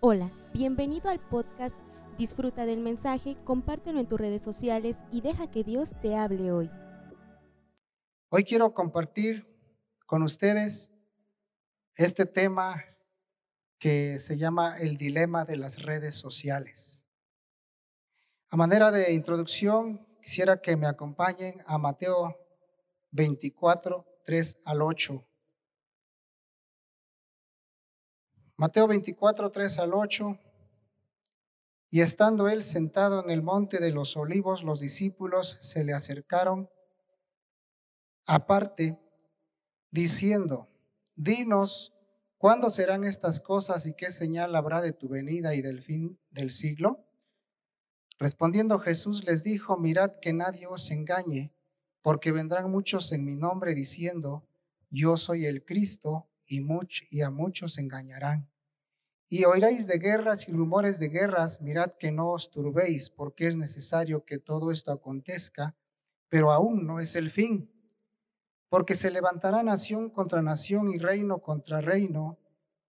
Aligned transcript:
Hola, 0.00 0.30
bienvenido 0.52 1.08
al 1.08 1.20
podcast. 1.20 1.74
Disfruta 2.18 2.66
del 2.66 2.80
mensaje, 2.80 3.34
compártelo 3.44 3.98
en 3.98 4.06
tus 4.06 4.20
redes 4.20 4.42
sociales 4.42 4.98
y 5.10 5.22
deja 5.22 5.50
que 5.50 5.64
Dios 5.64 5.94
te 6.02 6.14
hable 6.16 6.52
hoy. 6.52 6.70
Hoy 8.28 8.44
quiero 8.44 8.74
compartir 8.74 9.46
con 10.04 10.22
ustedes 10.22 10.92
este 11.94 12.26
tema 12.26 12.84
que 13.78 14.18
se 14.18 14.36
llama 14.36 14.76
el 14.76 14.98
dilema 14.98 15.46
de 15.46 15.56
las 15.56 15.82
redes 15.82 16.14
sociales. 16.14 17.06
A 18.50 18.56
manera 18.58 18.90
de 18.90 19.14
introducción, 19.14 20.06
quisiera 20.20 20.60
que 20.60 20.76
me 20.76 20.86
acompañen 20.86 21.62
a 21.66 21.78
Mateo 21.78 22.36
24, 23.12 24.04
3 24.26 24.60
al 24.66 24.82
8. 24.82 25.25
Mateo 28.58 28.86
24, 28.86 29.50
3 29.50 29.78
al 29.80 29.92
8. 29.92 30.38
Y 31.90 32.00
estando 32.00 32.48
él 32.48 32.62
sentado 32.62 33.22
en 33.22 33.30
el 33.30 33.42
monte 33.42 33.80
de 33.80 33.92
los 33.92 34.16
olivos, 34.16 34.64
los 34.64 34.80
discípulos 34.80 35.58
se 35.60 35.84
le 35.84 35.92
acercaron 35.92 36.70
aparte, 38.24 38.98
diciendo, 39.90 40.68
dinos, 41.14 41.94
¿cuándo 42.38 42.70
serán 42.70 43.04
estas 43.04 43.40
cosas 43.40 43.86
y 43.86 43.94
qué 43.94 44.08
señal 44.08 44.56
habrá 44.56 44.80
de 44.80 44.92
tu 44.92 45.08
venida 45.08 45.54
y 45.54 45.60
del 45.60 45.82
fin 45.82 46.18
del 46.30 46.50
siglo? 46.50 47.04
Respondiendo 48.18 48.78
Jesús 48.78 49.24
les 49.24 49.44
dijo, 49.44 49.76
mirad 49.76 50.12
que 50.20 50.32
nadie 50.32 50.66
os 50.66 50.90
engañe, 50.90 51.52
porque 52.00 52.32
vendrán 52.32 52.70
muchos 52.70 53.12
en 53.12 53.24
mi 53.24 53.36
nombre 53.36 53.74
diciendo, 53.74 54.48
yo 54.90 55.18
soy 55.18 55.44
el 55.44 55.64
Cristo, 55.64 56.26
y, 56.46 56.64
y 57.10 57.22
a 57.22 57.30
muchos 57.30 57.78
engañarán. 57.78 58.48
Y 59.28 59.44
oiréis 59.44 59.88
de 59.88 59.98
guerras 59.98 60.48
y 60.48 60.52
rumores 60.52 61.00
de 61.00 61.08
guerras, 61.08 61.60
mirad 61.60 61.94
que 61.98 62.12
no 62.12 62.30
os 62.30 62.50
turbéis, 62.50 63.10
porque 63.10 63.48
es 63.48 63.56
necesario 63.56 64.24
que 64.24 64.38
todo 64.38 64.70
esto 64.70 64.92
acontezca, 64.92 65.74
pero 66.28 66.52
aún 66.52 66.86
no 66.86 67.00
es 67.00 67.16
el 67.16 67.32
fin. 67.32 67.72
Porque 68.68 68.94
se 68.94 69.10
levantará 69.10 69.64
nación 69.64 70.10
contra 70.10 70.42
nación 70.42 70.90
y 70.90 70.98
reino 70.98 71.40
contra 71.40 71.80
reino, 71.80 72.38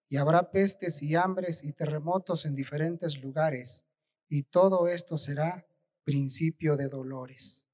y 0.10 0.18
habrá 0.18 0.52
pestes 0.52 1.02
y 1.02 1.16
hambres 1.16 1.64
y 1.64 1.74
terremotos 1.74 2.46
en 2.46 2.56
diferentes 2.56 3.20
lugares, 3.20 3.86
y 4.30 4.44
todo 4.44 4.88
esto 4.88 5.18
será 5.18 5.68
principio 6.04 6.78
de 6.78 6.88
dolores. 6.88 7.68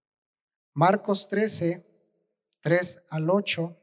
Marcos 0.73 1.27
13, 1.27 1.85
3 2.61 3.03
al 3.09 3.29
8 3.29 3.82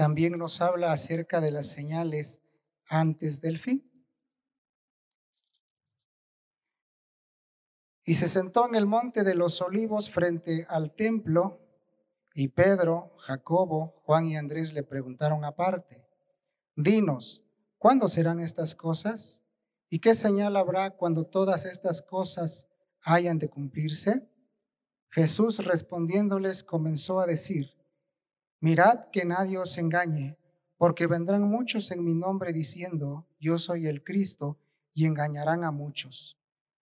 también 0.00 0.38
nos 0.38 0.62
habla 0.62 0.94
acerca 0.94 1.42
de 1.42 1.50
las 1.50 1.66
señales 1.66 2.40
antes 2.88 3.42
del 3.42 3.58
fin. 3.58 3.86
Y 8.06 8.14
se 8.14 8.26
sentó 8.26 8.66
en 8.66 8.76
el 8.76 8.86
monte 8.86 9.24
de 9.24 9.34
los 9.34 9.60
olivos 9.60 10.08
frente 10.08 10.64
al 10.70 10.94
templo, 10.94 11.60
y 12.32 12.48
Pedro, 12.48 13.14
Jacobo, 13.18 14.00
Juan 14.06 14.24
y 14.24 14.38
Andrés 14.38 14.72
le 14.72 14.84
preguntaron 14.84 15.44
aparte, 15.44 16.02
dinos, 16.76 17.44
¿cuándo 17.76 18.08
serán 18.08 18.40
estas 18.40 18.74
cosas? 18.74 19.42
¿Y 19.90 19.98
qué 19.98 20.14
señal 20.14 20.56
habrá 20.56 20.96
cuando 20.96 21.26
todas 21.26 21.66
estas 21.66 22.00
cosas 22.00 22.68
hayan 23.02 23.38
de 23.38 23.50
cumplirse? 23.50 24.26
Jesús 25.10 25.62
respondiéndoles 25.62 26.64
comenzó 26.64 27.20
a 27.20 27.26
decir, 27.26 27.79
Mirad 28.60 29.08
que 29.10 29.24
nadie 29.24 29.58
os 29.58 29.78
engañe, 29.78 30.38
porque 30.76 31.06
vendrán 31.06 31.42
muchos 31.42 31.90
en 31.90 32.04
mi 32.04 32.14
nombre 32.14 32.52
diciendo, 32.52 33.26
yo 33.38 33.58
soy 33.58 33.86
el 33.86 34.04
Cristo, 34.04 34.58
y 34.92 35.06
engañarán 35.06 35.64
a 35.64 35.70
muchos. 35.70 36.38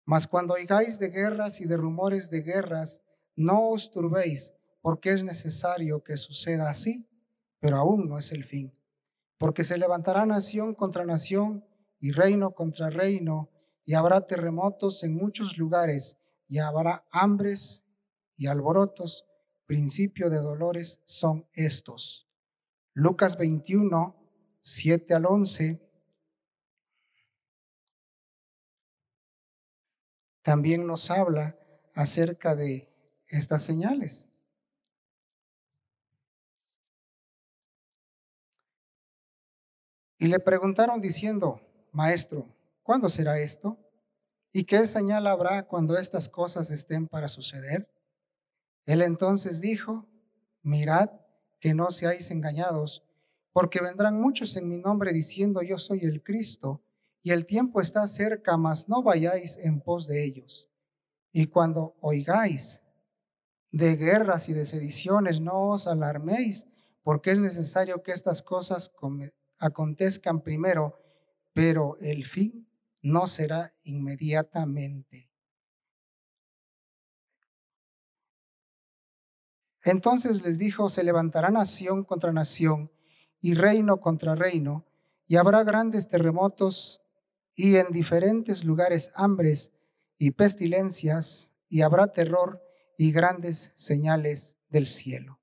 Mas 0.04 0.26
cuando 0.28 0.54
oigáis 0.54 0.98
de 0.98 1.08
guerras 1.08 1.60
y 1.60 1.64
de 1.66 1.76
rumores 1.76 2.30
de 2.30 2.42
guerras, 2.42 3.02
no 3.34 3.68
os 3.68 3.90
turbéis, 3.90 4.52
porque 4.80 5.10
es 5.10 5.24
necesario 5.24 6.04
que 6.04 6.16
suceda 6.16 6.68
así, 6.68 7.08
pero 7.58 7.78
aún 7.78 8.08
no 8.08 8.18
es 8.18 8.30
el 8.30 8.44
fin. 8.44 8.72
Porque 9.38 9.64
se 9.64 9.78
levantará 9.78 10.24
nación 10.24 10.74
contra 10.74 11.04
nación 11.04 11.64
y 11.98 12.12
reino 12.12 12.52
contra 12.52 12.90
reino, 12.90 13.50
y 13.84 13.94
habrá 13.94 14.26
terremotos 14.26 15.02
en 15.02 15.16
muchos 15.16 15.58
lugares, 15.58 16.18
y 16.48 16.58
habrá 16.58 17.04
hambres 17.10 17.84
y 18.36 18.46
alborotos 18.46 19.26
principio 19.66 20.30
de 20.30 20.38
dolores 20.38 21.00
son 21.04 21.48
estos. 21.52 22.28
Lucas 22.94 23.36
21, 23.36 24.16
7 24.60 25.14
al 25.14 25.26
11. 25.26 25.82
También 30.42 30.86
nos 30.86 31.10
habla 31.10 31.58
acerca 31.94 32.54
de 32.54 32.88
estas 33.26 33.62
señales. 33.62 34.30
Y 40.18 40.28
le 40.28 40.40
preguntaron 40.40 41.00
diciendo, 41.00 41.60
Maestro, 41.92 42.48
¿cuándo 42.82 43.08
será 43.08 43.38
esto? 43.38 43.78
¿Y 44.52 44.64
qué 44.64 44.86
señal 44.86 45.26
habrá 45.26 45.66
cuando 45.66 45.98
estas 45.98 46.28
cosas 46.28 46.70
estén 46.70 47.06
para 47.06 47.28
suceder? 47.28 47.95
Él 48.86 49.02
entonces 49.02 49.60
dijo, 49.60 50.06
mirad 50.62 51.10
que 51.60 51.74
no 51.74 51.90
seáis 51.90 52.30
engañados, 52.30 53.04
porque 53.52 53.80
vendrán 53.80 54.20
muchos 54.20 54.56
en 54.56 54.68
mi 54.68 54.78
nombre 54.78 55.12
diciendo 55.12 55.62
yo 55.62 55.78
soy 55.78 56.00
el 56.04 56.22
Cristo, 56.22 56.82
y 57.22 57.32
el 57.32 57.44
tiempo 57.44 57.80
está 57.80 58.06
cerca, 58.06 58.56
mas 58.56 58.88
no 58.88 59.02
vayáis 59.02 59.56
en 59.56 59.80
pos 59.80 60.06
de 60.06 60.24
ellos. 60.24 60.70
Y 61.32 61.46
cuando 61.46 61.96
oigáis 62.00 62.82
de 63.72 63.96
guerras 63.96 64.48
y 64.48 64.52
de 64.52 64.64
sediciones, 64.64 65.40
no 65.40 65.70
os 65.70 65.88
alarméis, 65.88 66.68
porque 67.02 67.32
es 67.32 67.40
necesario 67.40 68.00
que 68.04 68.12
estas 68.12 68.42
cosas 68.42 68.92
acontezcan 69.58 70.40
primero, 70.40 71.00
pero 71.52 71.96
el 72.00 72.24
fin 72.26 72.68
no 73.02 73.26
será 73.26 73.74
inmediatamente. 73.82 75.25
Entonces 79.86 80.42
les 80.42 80.58
dijo, 80.58 80.88
se 80.88 81.04
levantará 81.04 81.48
nación 81.48 82.02
contra 82.02 82.32
nación 82.32 82.90
y 83.40 83.54
reino 83.54 84.00
contra 84.00 84.34
reino, 84.34 84.84
y 85.28 85.36
habrá 85.36 85.62
grandes 85.62 86.08
terremotos 86.08 87.02
y 87.54 87.76
en 87.76 87.92
diferentes 87.92 88.64
lugares 88.64 89.12
hambres 89.14 89.70
y 90.18 90.32
pestilencias, 90.32 91.52
y 91.68 91.82
habrá 91.82 92.12
terror 92.12 92.60
y 92.98 93.12
grandes 93.12 93.70
señales 93.76 94.58
del 94.68 94.88
cielo. 94.88 95.38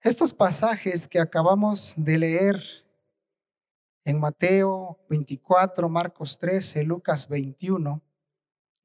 Estos 0.00 0.32
pasajes 0.32 1.06
que 1.08 1.20
acabamos 1.20 1.92
de 1.98 2.16
leer 2.16 2.62
en 4.04 4.18
Mateo 4.18 4.98
24, 5.10 5.90
Marcos 5.90 6.38
13, 6.38 6.84
Lucas 6.84 7.28
21, 7.28 8.02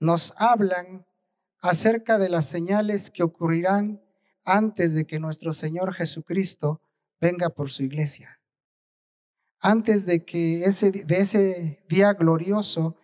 nos 0.01 0.33
hablan 0.35 1.05
acerca 1.61 2.17
de 2.17 2.29
las 2.29 2.45
señales 2.45 3.11
que 3.11 3.23
ocurrirán 3.23 4.01
antes 4.43 4.93
de 4.93 5.05
que 5.05 5.19
nuestro 5.19 5.53
Señor 5.53 5.93
Jesucristo 5.93 6.81
venga 7.19 7.49
por 7.49 7.69
su 7.69 7.83
iglesia. 7.83 8.39
Antes 9.59 10.05
de 10.05 10.23
que 10.23 10.63
ese, 10.65 10.91
de 10.91 11.17
ese 11.17 11.83
día 11.89 12.13
glorioso 12.13 12.95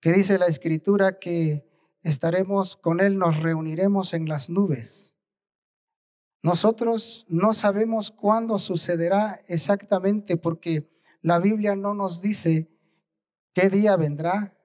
que 0.00 0.12
dice 0.12 0.38
la 0.38 0.46
Escritura 0.46 1.18
que 1.18 1.66
estaremos 2.02 2.76
con 2.76 3.00
Él, 3.00 3.18
nos 3.18 3.42
reuniremos 3.42 4.14
en 4.14 4.28
las 4.28 4.48
nubes. 4.48 5.16
Nosotros 6.42 7.26
no 7.28 7.52
sabemos 7.54 8.12
cuándo 8.12 8.60
sucederá 8.60 9.42
exactamente 9.48 10.36
porque 10.36 10.88
la 11.20 11.40
Biblia 11.40 11.74
no 11.74 11.92
nos 11.92 12.20
dice 12.20 12.70
qué 13.52 13.68
día 13.68 13.96
vendrá, 13.96 14.56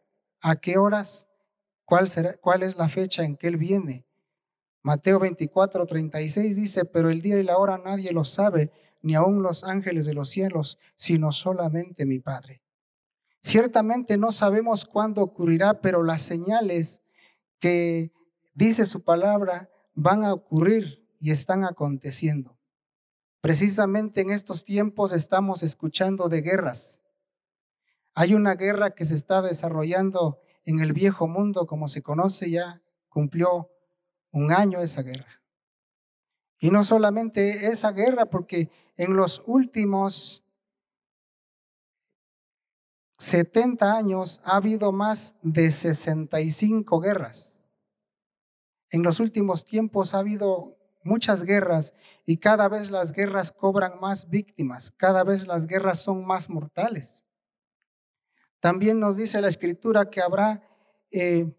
a 0.41 0.57
qué 0.57 0.77
horas, 0.77 1.27
¿Cuál, 1.91 2.07
será, 2.07 2.37
¿Cuál 2.37 2.63
es 2.63 2.77
la 2.77 2.87
fecha 2.87 3.25
en 3.25 3.35
que 3.35 3.47
Él 3.47 3.57
viene? 3.57 4.05
Mateo 4.81 5.19
24, 5.19 5.85
36 5.85 6.55
dice, 6.55 6.85
pero 6.85 7.09
el 7.09 7.21
día 7.21 7.37
y 7.37 7.43
la 7.43 7.57
hora 7.57 7.77
nadie 7.77 8.13
lo 8.13 8.23
sabe, 8.23 8.71
ni 9.01 9.13
aun 9.15 9.43
los 9.43 9.65
ángeles 9.65 10.05
de 10.05 10.13
los 10.13 10.29
cielos, 10.29 10.79
sino 10.95 11.33
solamente 11.33 12.05
mi 12.05 12.19
Padre. 12.19 12.61
Ciertamente 13.41 14.15
no 14.15 14.31
sabemos 14.31 14.85
cuándo 14.85 15.21
ocurrirá, 15.21 15.81
pero 15.81 16.01
las 16.01 16.21
señales 16.21 17.01
que 17.59 18.13
dice 18.53 18.85
su 18.85 19.03
palabra 19.03 19.69
van 19.93 20.23
a 20.23 20.33
ocurrir 20.33 21.05
y 21.19 21.31
están 21.31 21.65
aconteciendo. 21.65 22.57
Precisamente 23.41 24.21
en 24.21 24.29
estos 24.29 24.63
tiempos 24.63 25.11
estamos 25.11 25.61
escuchando 25.61 26.29
de 26.29 26.41
guerras. 26.41 27.01
Hay 28.13 28.33
una 28.33 28.55
guerra 28.55 28.91
que 28.91 29.03
se 29.03 29.15
está 29.15 29.41
desarrollando 29.41 30.39
en 30.65 30.79
el 30.79 30.93
viejo 30.93 31.27
mundo 31.27 31.65
como 31.65 31.87
se 31.87 32.01
conoce 32.01 32.49
ya 32.51 32.81
cumplió 33.09 33.69
un 34.31 34.51
año 34.51 34.79
esa 34.79 35.01
guerra. 35.01 35.41
Y 36.59 36.69
no 36.69 36.83
solamente 36.83 37.67
esa 37.67 37.91
guerra, 37.91 38.27
porque 38.27 38.69
en 38.95 39.15
los 39.15 39.43
últimos 39.47 40.43
70 43.17 43.93
años 43.93 44.41
ha 44.45 44.57
habido 44.57 44.91
más 44.91 45.35
de 45.41 45.71
65 45.71 46.99
guerras. 46.99 47.59
En 48.89 49.03
los 49.03 49.19
últimos 49.19 49.65
tiempos 49.65 50.13
ha 50.13 50.19
habido 50.19 50.77
muchas 51.03 51.43
guerras 51.43 51.93
y 52.25 52.37
cada 52.37 52.67
vez 52.67 52.91
las 52.91 53.11
guerras 53.11 53.51
cobran 53.51 53.99
más 53.99 54.29
víctimas, 54.29 54.91
cada 54.91 55.23
vez 55.23 55.47
las 55.47 55.65
guerras 55.65 55.99
son 55.99 56.25
más 56.25 56.49
mortales. 56.49 57.25
También 58.61 58.99
nos 58.99 59.17
dice 59.17 59.41
la 59.41 59.49
escritura 59.49 60.09
que 60.09 60.21
habrá 60.21 60.63
eh, 61.11 61.51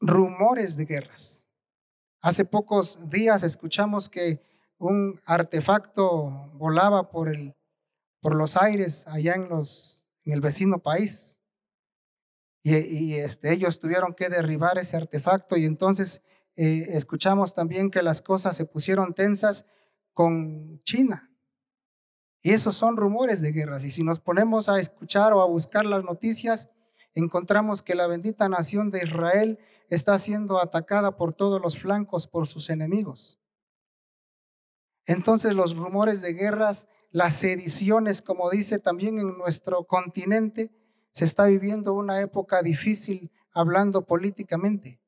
rumores 0.00 0.76
de 0.76 0.84
guerras. 0.86 1.44
Hace 2.20 2.44
pocos 2.44 3.10
días 3.10 3.42
escuchamos 3.42 4.08
que 4.08 4.40
un 4.78 5.20
artefacto 5.24 6.50
volaba 6.54 7.10
por, 7.10 7.28
el, 7.28 7.54
por 8.20 8.36
los 8.36 8.56
aires 8.56 9.06
allá 9.08 9.34
en, 9.34 9.48
los, 9.48 10.04
en 10.24 10.32
el 10.32 10.40
vecino 10.40 10.78
país. 10.78 11.38
Y, 12.62 13.14
este, 13.14 13.52
ellos 13.52 13.78
tuvieron 13.78 14.12
que 14.12 14.28
derribar 14.28 14.76
ese 14.78 14.96
artefacto 14.96 15.56
y 15.56 15.64
entonces 15.64 16.22
eh, 16.56 16.86
escuchamos 16.90 17.54
también 17.54 17.90
que 17.92 18.02
las 18.02 18.22
cosas 18.22 18.56
se 18.56 18.64
pusieron 18.64 19.14
tensas 19.14 19.66
con 20.12 20.80
China. 20.82 21.30
Y 22.46 22.52
esos 22.52 22.76
son 22.76 22.96
rumores 22.96 23.40
de 23.40 23.50
guerras. 23.50 23.84
Y 23.84 23.90
si 23.90 24.04
nos 24.04 24.20
ponemos 24.20 24.68
a 24.68 24.78
escuchar 24.78 25.32
o 25.32 25.42
a 25.42 25.46
buscar 25.46 25.84
las 25.84 26.04
noticias, 26.04 26.68
encontramos 27.12 27.82
que 27.82 27.96
la 27.96 28.06
bendita 28.06 28.48
nación 28.48 28.92
de 28.92 29.00
Israel 29.02 29.58
está 29.90 30.16
siendo 30.20 30.60
atacada 30.60 31.16
por 31.16 31.34
todos 31.34 31.60
los 31.60 31.76
flancos 31.76 32.28
por 32.28 32.46
sus 32.46 32.70
enemigos. 32.70 33.40
Entonces 35.06 35.54
los 35.54 35.76
rumores 35.76 36.22
de 36.22 36.34
guerras, 36.34 36.86
las 37.10 37.34
sediciones, 37.34 38.22
como 38.22 38.48
dice 38.48 38.78
también 38.78 39.18
en 39.18 39.36
nuestro 39.36 39.82
continente, 39.82 40.70
se 41.10 41.24
está 41.24 41.46
viviendo 41.46 41.94
una 41.94 42.20
época 42.20 42.62
difícil 42.62 43.32
hablando 43.50 44.06
políticamente. 44.06 45.00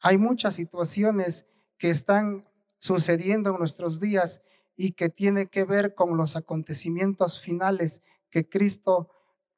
Hay 0.00 0.16
muchas 0.16 0.54
situaciones 0.54 1.44
que 1.76 1.90
están 1.90 2.48
sucediendo 2.78 3.50
en 3.50 3.58
nuestros 3.58 4.00
días 4.00 4.40
y 4.76 4.92
que 4.92 5.08
tiene 5.08 5.48
que 5.48 5.64
ver 5.64 5.94
con 5.94 6.16
los 6.16 6.36
acontecimientos 6.36 7.40
finales 7.40 8.02
que 8.30 8.48
Cristo 8.48 9.10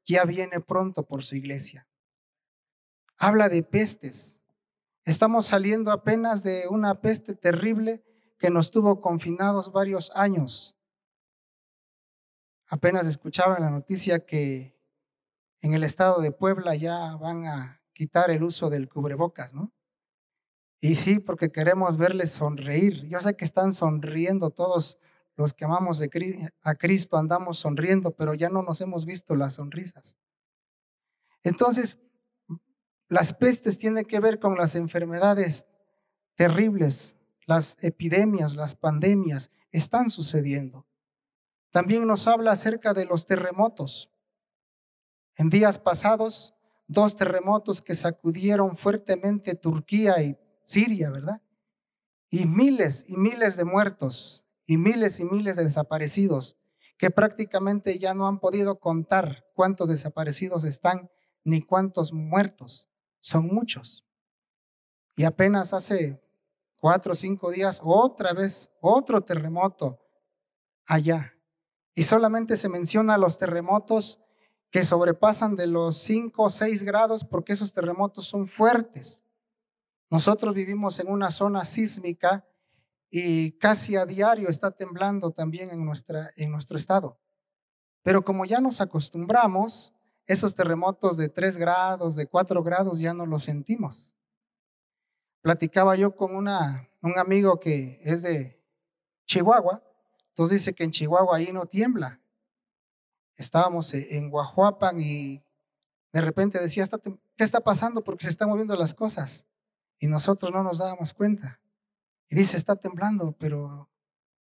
ya 0.05 0.25
viene 0.25 0.61
pronto 0.61 1.07
por 1.07 1.23
su 1.23 1.37
iglesia. 1.37 1.89
Habla 3.19 3.49
de 3.49 3.63
pestes. 3.63 4.41
Estamos 5.05 5.47
saliendo 5.47 5.93
apenas 5.93 6.43
de 6.43 6.65
una 6.69 7.01
peste 7.01 7.35
terrible 7.35 8.03
que 8.39 8.51
nos 8.51 8.71
tuvo 8.71 9.01
confinados 9.01 9.73
varios 9.73 10.11
años. 10.15 10.77
Apenas 12.67 13.07
escuchaba 13.07 13.59
la 13.59 13.71
noticia 13.71 14.25
que 14.27 14.75
en 15.61 15.75
el 15.75 15.85
estado 15.85 16.21
de 16.21 16.33
Puebla 16.33 16.75
ya 16.75 17.17
van 17.17 17.47
a 17.47 17.83
quitar 17.93 18.31
el 18.31 18.43
uso 18.43 18.69
del 18.69 18.89
cubrebocas, 18.89 19.55
¿no? 19.55 19.73
Y 20.85 20.97
sí, 20.97 21.19
porque 21.19 21.51
queremos 21.51 21.97
verles 21.97 22.33
sonreír. 22.33 23.09
Yo 23.09 23.19
sé 23.19 23.35
que 23.37 23.47
están 23.47 23.73
sonriendo 23.73 24.51
todos 24.51 24.99
los 25.35 25.55
que 25.55 25.65
amamos 25.65 26.03
a 26.63 26.75
Cristo, 26.75 27.17
andamos 27.17 27.57
sonriendo, 27.57 28.11
pero 28.11 28.35
ya 28.35 28.51
no 28.51 28.63
nos 28.63 28.83
hemos 28.83 29.07
visto 29.07 29.35
las 29.35 29.55
sonrisas. 29.55 30.19
Entonces, 31.43 31.97
las 33.09 33.33
pestes 33.33 33.79
tienen 33.79 34.05
que 34.05 34.21
ver 34.21 34.39
con 34.39 34.59
las 34.59 34.75
enfermedades 34.75 35.65
terribles, 36.35 37.17
las 37.47 37.79
epidemias, 37.81 38.55
las 38.55 38.77
pandemias 38.77 39.51
están 39.71 40.11
sucediendo. 40.11 40.85
También 41.71 42.07
nos 42.07 42.29
habla 42.29 42.53
acerca 42.53 42.93
de 42.93 43.07
los 43.07 43.25
terremotos. 43.25 44.11
En 45.37 45.49
días 45.49 45.79
pasados, 45.79 46.53
dos 46.87 47.17
terremotos 47.17 47.81
que 47.81 47.95
sacudieron 47.95 48.77
fuertemente 48.77 49.55
Turquía 49.55 50.23
y 50.23 50.37
Siria, 50.65 51.11
¿verdad? 51.11 51.41
Y 52.31 52.47
miles 52.47 53.05
y 53.09 53.17
miles 53.17 53.57
de 53.57 53.65
muertos 53.65 54.45
y 54.67 54.77
miles 54.77 55.21
y 55.21 55.25
miles 55.25 55.57
de 55.57 55.65
desaparecidos 55.65 56.57
que 56.99 57.11
prácticamente 57.11 57.99
ya 57.99 58.15
no 58.15 58.27
han 58.27 58.41
podido 58.41 58.81
contar 58.81 59.47
cuántos 59.55 59.89
desaparecidos 59.89 60.65
están 60.65 61.11
ni 61.45 61.61
cuántos 61.61 62.13
muertos. 62.13 62.89
Son 63.21 63.47
muchos. 63.47 64.07
Y 65.17 65.25
apenas 65.25 65.73
hace 65.73 66.21
cuatro 66.77 67.13
o 67.13 67.17
cinco 67.17 67.51
días, 67.51 67.81
otra 67.85 68.33
vez, 68.33 68.71
otro 68.81 69.23
terremoto 69.23 69.99
allá. 70.87 71.35
Y 71.95 72.03
solamente 72.03 72.57
se 72.57 72.69
menciona 72.69 73.19
los 73.19 73.39
terremotos 73.39 74.21
que 74.71 74.85
sobrepasan 74.85 75.55
de 75.57 75.69
los 75.69 75.97
cinco 75.97 76.45
o 76.45 76.51
seis 76.51 76.83
grados 76.83 77.25
porque 77.25 77.53
esos 77.53 77.73
terremotos 77.73 78.27
son 78.27 78.49
fuertes. 78.49 79.25
Nosotros 80.15 80.55
vivimos 80.55 81.01
en 81.01 81.11
una 81.11 81.33
zona 81.33 81.65
sísmica 81.65 82.47
y 83.11 83.51
casi 83.59 83.97
a 83.97 84.07
diario 84.07 84.49
está 84.49 84.71
temblando 84.71 85.33
también 85.33 85.71
en, 85.71 85.85
nuestra, 85.85 86.31
en 86.37 86.53
nuestro 86.53 86.79
estado. 86.79 87.19
Pero 88.05 88.25
como 88.25 88.45
ya 88.45 88.61
nos 88.61 88.81
acostumbramos, 88.81 89.93
esos 90.29 90.55
terremotos 90.55 91.17
de 91.17 91.29
3 91.31 91.57
grados, 91.57 92.15
de 92.15 92.29
4 92.29 92.63
grados, 92.63 93.01
ya 93.01 93.13
no 93.13 93.27
los 93.27 93.43
sentimos. 93.43 94.15
Platicaba 95.41 95.97
yo 95.97 96.15
con 96.15 96.37
una, 96.37 96.89
un 97.03 97.19
amigo 97.19 97.59
que 97.59 98.01
es 98.05 98.23
de 98.23 98.63
Chihuahua, 99.27 99.83
entonces 100.29 100.61
dice 100.61 100.75
que 100.75 100.85
en 100.85 100.93
Chihuahua 100.93 101.39
ahí 101.39 101.51
no 101.51 101.67
tiembla. 101.67 102.21
Estábamos 103.35 103.93
e, 103.95 104.17
en 104.17 104.31
Guajuapan 104.31 105.01
y 105.01 105.43
de 106.13 106.21
repente 106.21 106.61
decía, 106.61 106.87
¿qué 107.37 107.43
está 107.43 107.59
pasando? 107.59 108.05
Porque 108.05 108.27
se 108.27 108.31
están 108.31 108.49
moviendo 108.49 108.77
las 108.77 108.95
cosas 108.95 109.49
y 109.99 110.07
nosotros 110.09 110.53
no 110.53 110.63
nos 110.63 110.79
dábamos 110.79 111.15
cuenta. 111.15 111.61
Y 112.29 112.37
dice, 112.37 112.57
está 112.57 112.77
temblando, 112.77 113.33
pero 113.33 113.91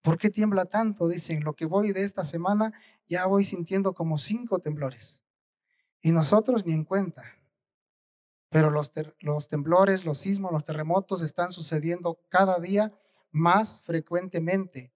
¿por 0.02 0.18
qué 0.18 0.30
tiembla 0.30 0.66
tanto? 0.66 1.08
Dicen, 1.08 1.44
lo 1.44 1.54
que 1.54 1.66
voy 1.66 1.92
de 1.92 2.04
esta 2.04 2.24
semana 2.24 2.74
ya 3.08 3.26
voy 3.26 3.44
sintiendo 3.44 3.94
como 3.94 4.18
cinco 4.18 4.60
temblores. 4.60 5.24
Y 6.02 6.12
nosotros 6.12 6.66
ni 6.66 6.74
en 6.74 6.86
cuenta. 6.86 7.24
Pero 8.50 8.70
los, 8.70 8.92
los 9.20 9.48
temblores, 9.48 10.06
los 10.06 10.18
sismos, 10.18 10.52
los 10.52 10.66
terremotos 10.66 11.22
están 11.22 11.52
sucediendo 11.52 12.20
cada 12.30 12.60
día 12.60 12.94
más 13.32 13.82
frecuentemente. 13.82 14.94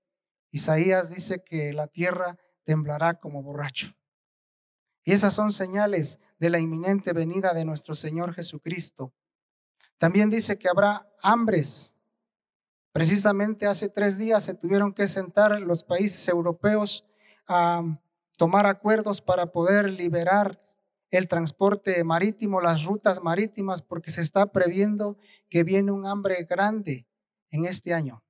Isaías 0.52 1.10
dice 1.10 1.44
que 1.44 1.74
la 1.74 1.88
tierra 1.88 2.38
temblará 2.64 3.20
como 3.20 3.44
borracho. 3.44 3.96
Y 5.04 5.14
esas 5.14 5.34
son 5.34 5.52
señales 5.52 6.20
de 6.40 6.50
la 6.50 6.60
inminente 6.60 7.14
venida 7.14 7.54
de 7.54 7.64
nuestro 7.64 7.96
Señor 7.96 8.34
Jesucristo. 8.34 9.14
También 9.98 10.30
dice 10.30 10.58
que 10.58 10.70
habrá 10.70 11.10
hambres. 11.22 11.96
Precisamente 12.92 13.66
hace 13.68 13.90
tres 13.90 14.18
días 14.18 14.44
se 14.44 14.54
tuvieron 14.54 14.94
que 14.94 15.08
sentar 15.08 15.60
los 15.62 15.84
países 15.84 16.28
europeos 16.28 17.06
a 17.48 17.84
tomar 18.38 18.66
acuerdos 18.66 19.22
para 19.22 19.48
poder 19.48 19.90
liberar 19.90 20.62
el 21.12 21.28
transporte 21.28 22.04
marítimo, 22.04 22.62
las 22.62 22.84
rutas 22.84 23.22
marítimas, 23.22 23.82
porque 23.82 24.12
se 24.12 24.22
está 24.22 24.52
previendo 24.52 25.18
que 25.50 25.64
viene 25.64 25.92
un 25.92 26.06
hambre 26.06 26.46
grande 26.50 27.08
en 27.52 27.66
este 27.66 27.94
año. 27.94 28.24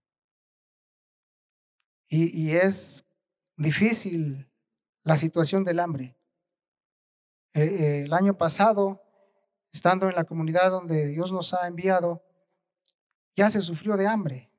Y, 2.07 2.51
es 2.51 3.03
difícil 3.57 4.49
la 5.03 5.17
situación 5.17 5.63
del 5.63 5.79
hambre. 5.79 6.15
Eh, 7.53 8.03
el 8.05 8.13
año 8.13 8.37
pasado 8.37 9.04
estando 9.75 10.07
en 10.07 10.15
la 10.15 10.23
comunidad 10.23 10.71
donde 10.71 11.07
Dios 11.07 11.33
nos 11.33 11.53
ha 11.53 11.67
enviado, 11.67 12.23
ya 13.35 13.49
se 13.49 13.61
sufrió 13.61 13.97
de 13.97 14.07
hambre. 14.07 14.49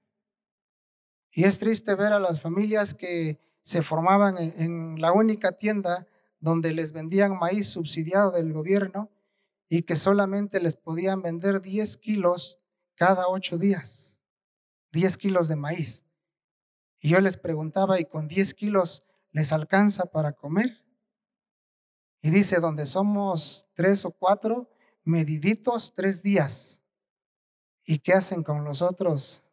Y 1.31 1.45
es 1.45 1.59
triste 1.59 1.95
ver 1.95 2.13
a 2.13 2.21
las 2.21 2.39
familias 2.39 2.93
que 2.93 3.41
se 3.63 3.81
formaban 3.81 4.37
en, 4.37 5.01
la 5.01 5.13
única 5.13 5.53
tienda 5.53 6.07
donde 6.39 6.75
les 6.75 6.93
vendían 6.93 7.39
maíz 7.39 7.67
subsidiado 7.67 8.31
del 8.31 8.53
gobierno 8.53 9.11
y 9.71 9.85
que 9.85 9.97
solamente 9.97 10.61
les 10.61 10.77
podían 10.77 11.23
vender 11.23 11.63
10 11.63 11.97
kilos 11.97 12.59
cada 12.95 13.27
ocho 13.27 13.57
días. 13.57 14.19
10 14.93 15.17
kilos 15.17 15.49
de 15.49 15.57
maíz. 15.57 16.05
Y 17.01 17.09
yo 17.09 17.21
les 17.21 17.39
preguntaba, 17.39 17.99
¿y 17.99 18.05
con 18.05 18.29
10 18.29 18.53
kilos 18.53 19.03
les 19.31 19.51
alcanza 19.53 20.05
para 20.05 20.33
comer? 20.33 20.85
Y 22.21 22.29
dice, 22.29 22.61
donde 22.61 22.85
somos 22.85 23.67
tres 23.75 24.05
o 24.05 24.11
cuatro, 24.11 24.69
mediditos 25.07 25.95
tres 25.95 26.23
días. 26.23 26.83
¿Y 27.85 28.01
qué 28.01 28.13
hacen 28.13 28.43
con 28.43 28.65
los 28.65 28.83
otros 28.83 29.45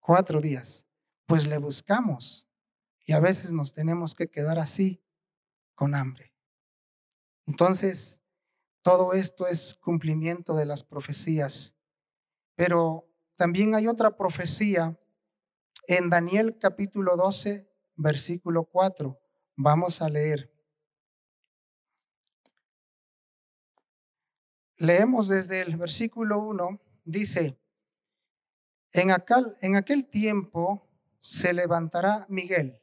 cuatro 0.00 0.40
días? 0.40 0.84
Pues 1.26 1.46
le 1.46 1.58
buscamos 1.58 2.48
y 3.06 3.12
a 3.12 3.20
veces 3.20 3.52
nos 3.52 3.72
tenemos 3.72 4.14
que 4.14 4.28
quedar 4.28 4.58
así, 4.58 5.00
con 5.76 5.94
hambre. 5.94 6.34
Entonces, 7.46 8.20
todo 8.82 9.12
esto 9.12 9.46
es 9.46 9.74
cumplimiento 9.74 10.56
de 10.56 10.66
las 10.66 10.82
profecías. 10.82 11.76
Pero 12.56 13.08
también 13.36 13.76
hay 13.76 13.86
otra 13.86 14.16
profecía 14.16 14.98
en 15.86 16.10
Daniel 16.10 16.58
capítulo 16.58 17.16
12, 17.16 17.70
versículo 17.94 18.64
4. 18.64 19.16
Vamos 19.54 20.02
a 20.02 20.08
leer. 20.08 20.55
Leemos 24.78 25.28
desde 25.28 25.62
el 25.62 25.76
versículo 25.76 26.38
1, 26.40 26.80
dice, 27.04 27.58
en 28.92 29.10
aquel, 29.10 29.56
en 29.60 29.76
aquel 29.76 30.06
tiempo 30.06 30.86
se 31.18 31.52
levantará 31.52 32.26
Miguel, 32.28 32.78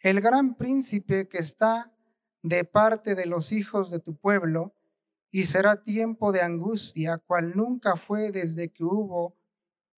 el 0.00 0.20
gran 0.20 0.54
príncipe 0.54 1.28
que 1.28 1.38
está 1.38 1.92
de 2.42 2.64
parte 2.64 3.14
de 3.14 3.26
los 3.26 3.52
hijos 3.52 3.90
de 3.90 3.98
tu 3.98 4.16
pueblo, 4.16 4.74
y 5.30 5.46
será 5.46 5.82
tiempo 5.82 6.30
de 6.30 6.42
angustia, 6.42 7.18
cual 7.18 7.56
nunca 7.56 7.96
fue 7.96 8.30
desde 8.30 8.68
que 8.68 8.84
hubo 8.84 9.36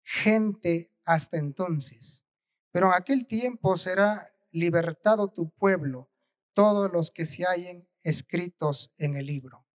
gente 0.02 0.90
hasta 1.04 1.36
entonces. 1.36 2.24
Pero 2.72 2.86
en 2.86 2.94
aquel 2.94 3.26
tiempo 3.26 3.76
será 3.76 4.32
libertado 4.50 5.28
tu 5.28 5.50
pueblo, 5.50 6.08
todos 6.54 6.90
los 6.90 7.10
que 7.10 7.26
se 7.26 7.44
hallen 7.44 7.86
escritos 8.02 8.94
en 8.96 9.16
el 9.16 9.26
libro. 9.26 9.65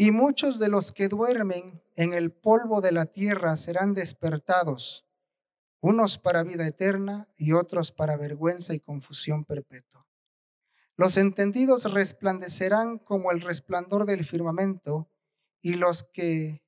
Y 0.00 0.12
muchos 0.12 0.60
de 0.60 0.68
los 0.68 0.92
que 0.92 1.08
duermen 1.08 1.82
en 1.96 2.12
el 2.12 2.30
polvo 2.30 2.80
de 2.80 2.92
la 2.92 3.06
tierra 3.06 3.56
serán 3.56 3.94
despertados, 3.94 5.04
unos 5.80 6.18
para 6.18 6.44
vida 6.44 6.68
eterna 6.68 7.26
y 7.36 7.52
otros 7.52 7.90
para 7.90 8.16
vergüenza 8.16 8.74
y 8.74 8.78
confusión 8.78 9.44
perpetua. 9.44 10.06
Los 10.96 11.16
entendidos 11.16 11.92
resplandecerán 11.92 12.98
como 13.00 13.32
el 13.32 13.40
resplandor 13.40 14.06
del 14.06 14.24
firmamento 14.24 15.10
y 15.62 15.74
los 15.74 16.04
que 16.04 16.62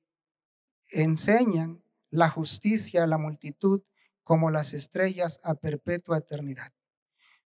enseñan 0.89 1.85
la 2.09 2.27
justicia 2.27 3.05
a 3.05 3.07
la 3.07 3.17
multitud 3.17 3.81
como 4.25 4.51
las 4.51 4.73
estrellas 4.73 5.39
a 5.45 5.55
perpetua 5.55 6.17
eternidad. 6.17 6.73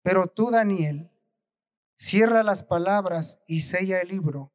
Pero 0.03 0.27
tú, 0.27 0.51
Daniel, 0.51 1.11
cierra 1.97 2.43
las 2.43 2.65
palabras 2.65 3.41
y 3.47 3.63
sella 3.63 4.03
el 4.03 4.09
libro 4.09 4.53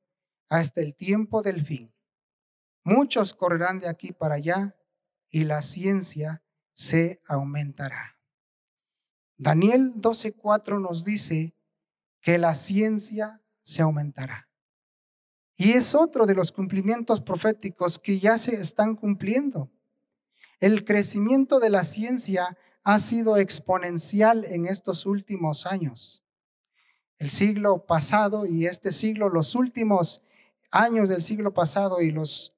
hasta 0.50 0.82
el 0.82 0.96
tiempo 0.96 1.42
del 1.42 1.66
fin. 1.66 1.94
Muchos 2.84 3.34
correrán 3.34 3.80
de 3.80 3.88
aquí 3.88 4.12
para 4.12 4.36
allá 4.36 4.76
y 5.30 5.44
la 5.44 5.62
ciencia 5.62 6.44
se 6.74 7.22
aumentará. 7.28 8.20
Daniel 9.38 9.94
12:4 9.96 10.80
nos 10.80 11.04
dice 11.04 11.56
que 12.22 12.38
la 12.38 12.56
ciencia 12.56 13.42
se 13.64 13.82
aumentará. 13.82 14.50
Y 15.58 15.72
es 15.72 15.96
otro 15.96 16.26
de 16.26 16.36
los 16.36 16.52
cumplimientos 16.52 17.22
proféticos 17.22 17.98
que 17.98 18.20
ya 18.20 18.38
se 18.38 18.56
están 18.56 18.96
cumpliendo. 18.96 19.72
El 20.60 20.86
crecimiento 20.86 21.60
de 21.60 21.70
la 21.70 21.84
ciencia 21.84 22.58
ha 22.84 23.00
sido 23.00 23.38
exponencial 23.38 24.46
en 24.46 24.68
estos 24.68 25.06
últimos 25.06 25.66
años. 25.66 26.24
El 27.18 27.30
siglo 27.30 27.86
pasado 27.86 28.46
y 28.46 28.66
este 28.66 28.92
siglo, 28.92 29.30
los 29.30 29.56
últimos 29.56 30.24
años 30.72 31.10
del 31.10 31.22
siglo 31.22 31.54
pasado 31.54 32.02
y 32.02 32.12
los 32.12 32.56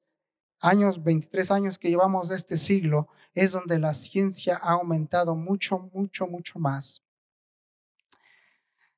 años, 0.60 1.04
23 1.04 1.52
años 1.52 1.78
que 1.78 1.90
llevamos 1.90 2.30
de 2.30 2.36
este 2.36 2.58
siglo, 2.58 3.08
es 3.34 3.52
donde 3.52 3.80
la 3.80 3.94
ciencia 3.94 4.60
ha 4.62 4.72
aumentado 4.72 5.36
mucho, 5.36 5.80
mucho, 5.94 6.28
mucho 6.28 6.60
más. 6.60 7.04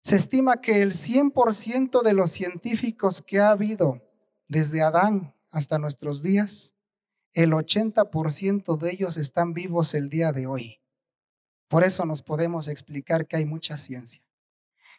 Se 0.01 0.15
estima 0.15 0.61
que 0.61 0.81
el 0.81 0.93
100% 0.93 2.01
de 2.01 2.13
los 2.13 2.31
científicos 2.31 3.21
que 3.21 3.39
ha 3.39 3.51
habido 3.51 4.01
desde 4.47 4.81
Adán 4.81 5.35
hasta 5.51 5.77
nuestros 5.77 6.23
días, 6.23 6.73
el 7.33 7.51
80% 7.51 8.77
de 8.77 8.91
ellos 8.91 9.17
están 9.17 9.53
vivos 9.53 9.93
el 9.93 10.09
día 10.09 10.31
de 10.31 10.47
hoy. 10.47 10.79
Por 11.67 11.83
eso 11.83 12.05
nos 12.05 12.21
podemos 12.21 12.67
explicar 12.67 13.27
que 13.27 13.37
hay 13.37 13.45
mucha 13.45 13.77
ciencia. 13.77 14.23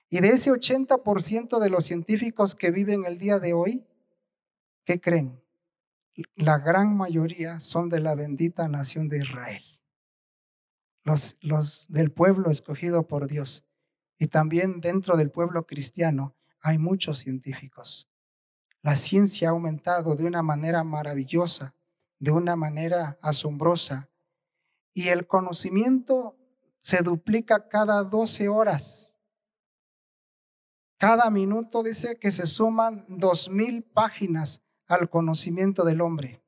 Y 0.09 0.21
de 0.21 0.29
ese 0.29 0.51
80% 0.53 1.59
de 1.59 1.71
los 1.71 1.85
científicos 1.85 2.55
que 2.55 2.71
viven 2.71 3.05
el 3.05 3.19
día 3.19 3.39
de 3.39 3.53
hoy, 3.53 3.87
¿qué 4.91 5.01
creen? 5.01 5.41
La 6.35 6.59
gran 6.59 6.97
mayoría 6.97 7.61
son 7.61 7.89
de 7.89 8.01
la 8.01 8.17
bendita 8.17 8.67
nación 8.67 9.09
de 9.09 9.19
Israel, 9.19 9.63
los, 11.05 11.87
del 11.89 12.11
pueblo 12.11 12.51
escogido 12.51 13.07
por 13.07 13.29
Dios. 13.29 13.65
Y 14.19 14.27
también 14.27 14.81
dentro 14.81 15.17
del 15.17 15.31
pueblo 15.31 15.65
cristiano 15.65 16.35
hay 16.61 16.79
muchos 16.79 17.21
científicos. 17.21 18.11
La 18.83 18.97
ciencia 18.97 19.47
ha 19.47 19.51
aumentado 19.53 20.17
de 20.17 20.25
una 20.25 20.43
manera 20.43 20.83
maravillosa, 20.83 21.77
de 22.19 22.33
una 22.33 22.57
manera 22.57 23.17
asombrosa. 23.23 24.11
Y 24.93 25.07
el 25.11 25.29
conocimiento 25.29 26.37
se 26.81 27.03
duplica 27.03 27.69
cada 27.69 28.03
12 28.03 28.49
horas. 28.49 29.15
Cada 30.97 31.31
minuto 31.31 31.85
dice 31.85 32.19
que 32.19 32.33
se 32.33 32.49
suman 32.49 33.07
dos 33.09 33.49
mil 33.49 33.85
páginas 33.85 34.65
al 34.91 35.09
conocimiento 35.09 35.85
del 35.85 36.01
hombre. 36.01 36.43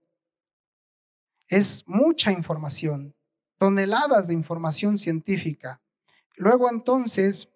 Es 1.49 1.85
mucha 1.87 2.33
información, 2.33 3.15
toneladas 3.57 4.27
de 4.27 4.35
información 4.35 4.99
científica. 4.99 5.81
Luego 6.37 6.69
entonces 6.69 7.49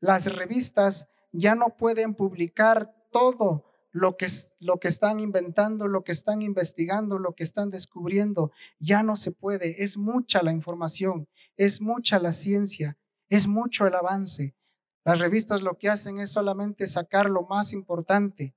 las 0.00 0.34
revistas 0.34 1.08
ya 1.30 1.54
no 1.54 1.76
pueden 1.76 2.14
publicar 2.14 2.92
todo 3.12 3.70
lo 3.92 4.16
que, 4.16 4.26
lo 4.58 4.80
que 4.80 4.88
están 4.88 5.20
inventando, 5.20 5.86
lo 5.86 6.02
que 6.02 6.10
están 6.10 6.42
investigando, 6.42 7.20
lo 7.20 7.34
que 7.34 7.44
están 7.44 7.70
descubriendo. 7.70 8.50
Ya 8.80 9.04
no 9.04 9.14
se 9.14 9.30
puede. 9.30 9.84
Es 9.84 9.96
mucha 9.96 10.42
la 10.42 10.50
información, 10.50 11.28
es 11.56 11.80
mucha 11.80 12.18
la 12.18 12.32
ciencia, 12.32 12.98
es 13.28 13.46
mucho 13.46 13.86
el 13.86 13.94
avance. 13.94 14.56
Las 15.04 15.20
revistas 15.20 15.62
lo 15.62 15.78
que 15.78 15.90
hacen 15.90 16.18
es 16.18 16.32
solamente 16.32 16.88
sacar 16.88 17.30
lo 17.30 17.42
más 17.42 17.72
importante, 17.72 18.54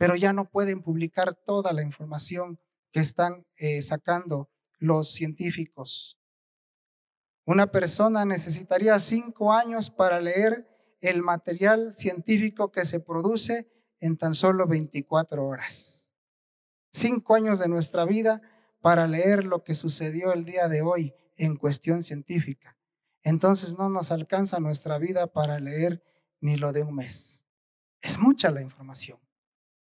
pero 0.00 0.16
ya 0.16 0.32
no 0.32 0.48
pueden 0.48 0.80
publicar 0.80 1.34
toda 1.34 1.74
la 1.74 1.82
información 1.82 2.58
que 2.90 3.00
están 3.00 3.46
eh, 3.56 3.82
sacando 3.82 4.48
los 4.78 5.12
científicos. 5.12 6.18
Una 7.44 7.70
persona 7.70 8.24
necesitaría 8.24 8.98
cinco 8.98 9.52
años 9.52 9.90
para 9.90 10.18
leer 10.18 10.66
el 11.02 11.22
material 11.22 11.94
científico 11.94 12.72
que 12.72 12.86
se 12.86 13.00
produce 13.00 13.70
en 14.00 14.16
tan 14.16 14.34
solo 14.34 14.66
24 14.66 15.46
horas. 15.46 16.08
Cinco 16.94 17.34
años 17.34 17.58
de 17.58 17.68
nuestra 17.68 18.06
vida 18.06 18.40
para 18.80 19.06
leer 19.06 19.44
lo 19.44 19.64
que 19.64 19.74
sucedió 19.74 20.32
el 20.32 20.46
día 20.46 20.68
de 20.68 20.80
hoy 20.80 21.12
en 21.36 21.56
cuestión 21.56 22.02
científica. 22.02 22.78
Entonces 23.22 23.76
no 23.76 23.90
nos 23.90 24.12
alcanza 24.12 24.60
nuestra 24.60 24.96
vida 24.96 25.26
para 25.26 25.60
leer 25.60 26.02
ni 26.40 26.56
lo 26.56 26.72
de 26.72 26.84
un 26.84 26.94
mes. 26.94 27.44
Es 28.00 28.18
mucha 28.18 28.50
la 28.50 28.62
información. 28.62 29.18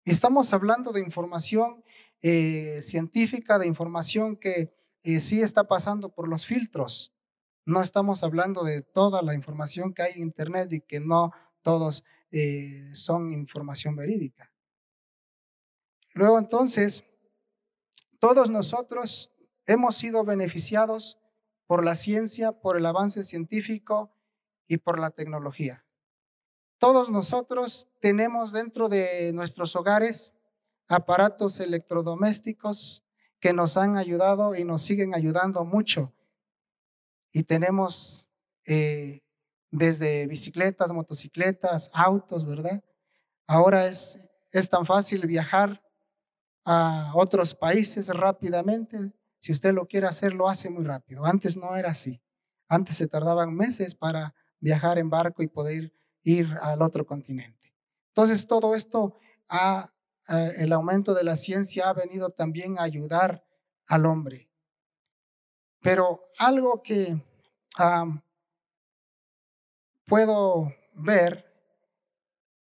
Estamos 0.10 0.54
hablando 0.54 0.92
de 0.92 1.02
información 1.02 1.84
eh, 2.24 2.82
científica, 2.82 3.60
de 3.60 3.68
información 3.68 4.38
que 4.38 4.74
eh, 5.04 5.20
sí 5.20 5.44
está 5.44 5.66
pasando 5.66 6.10
por 6.10 6.28
los 6.28 6.48
filtros. 6.48 7.14
No 7.64 7.80
estamos 7.84 8.24
hablando 8.24 8.64
de 8.64 8.82
toda 8.82 9.22
la 9.22 9.36
información 9.36 9.94
que 9.94 10.02
hay 10.02 10.14
en 10.14 10.24
Internet 10.24 10.74
y 10.74 10.82
que 10.82 11.00
no 11.00 11.32
todos 11.62 12.04
eh, 12.32 12.90
son 12.94 13.32
información 13.34 13.96
verídica. 13.96 14.52
Luego 16.16 16.40
entonces, 16.40 17.04
todos 18.18 18.50
nosotros 18.50 19.32
hemos 19.68 19.96
sido 19.96 20.24
beneficiados 20.24 21.20
por 21.68 21.86
la 21.86 21.94
ciencia, 21.94 22.52
por 22.52 22.78
el 22.78 22.88
avance 22.88 23.24
científico 23.24 24.12
y 24.68 24.78
por 24.78 25.00
la 25.00 25.12
tecnología. 25.12 25.86
Todos 26.80 27.10
nosotros 27.10 27.88
tenemos 28.00 28.52
dentro 28.52 28.90
de 28.90 29.32
nuestros 29.34 29.76
hogares 29.76 30.34
aparatos 30.88 31.60
electrodomésticos 31.60 33.04
que 33.40 33.54
nos 33.54 33.78
han 33.78 33.98
ayudado 33.98 34.56
y 34.56 34.64
nos 34.64 34.82
siguen 34.82 35.14
ayudando 35.14 35.64
mucho 35.64 36.14
y 37.32 37.44
tenemos 37.44 38.30
eh, 38.66 39.22
desde 39.72 40.28
bicicletas, 40.28 40.92
motocicletas, 40.92 41.92
autos, 41.94 42.46
¿verdad? 42.46 42.84
Ahora 43.48 43.86
es, 43.86 44.20
es 44.52 44.70
tan 44.70 44.86
fácil 44.86 45.26
viajar 45.28 45.82
a 46.66 47.12
otros 47.16 47.54
países 47.54 48.08
rápidamente. 48.08 49.14
Si 49.40 49.52
usted 49.52 49.74
lo 49.74 49.88
quiere 49.88 50.08
hacer, 50.08 50.34
lo 50.34 50.50
hace 50.50 50.70
muy 50.70 50.84
rápido. 50.84 51.26
Antes 51.26 51.56
no 51.56 51.76
era 51.76 51.92
así. 51.92 52.22
Antes 52.68 52.98
se 52.98 53.08
tardaban 53.08 53.54
meses 53.54 53.96
para 53.96 54.34
viajar 54.60 54.98
en 54.98 55.10
barco 55.10 55.42
y 55.42 55.48
poder 55.48 55.94
ir 56.30 56.58
al 56.62 56.82
otro 56.82 57.06
continente. 57.06 57.74
Entonces, 58.10 58.48
todo 58.48 58.76
esto, 58.76 59.18
ha, 59.48 59.94
eh, 60.28 60.54
el 60.58 60.74
aumento 60.74 61.14
de 61.14 61.24
la 61.24 61.36
ciencia 61.36 61.90
ha 61.90 61.94
venido 61.94 62.30
también 62.30 62.78
a 62.78 62.84
ayudar 62.84 63.44
al 63.88 64.06
hombre. 64.06 64.50
Pero 65.82 66.22
algo 66.38 66.84
que 66.84 67.24
puedo 70.06 70.74
ver 70.94 71.46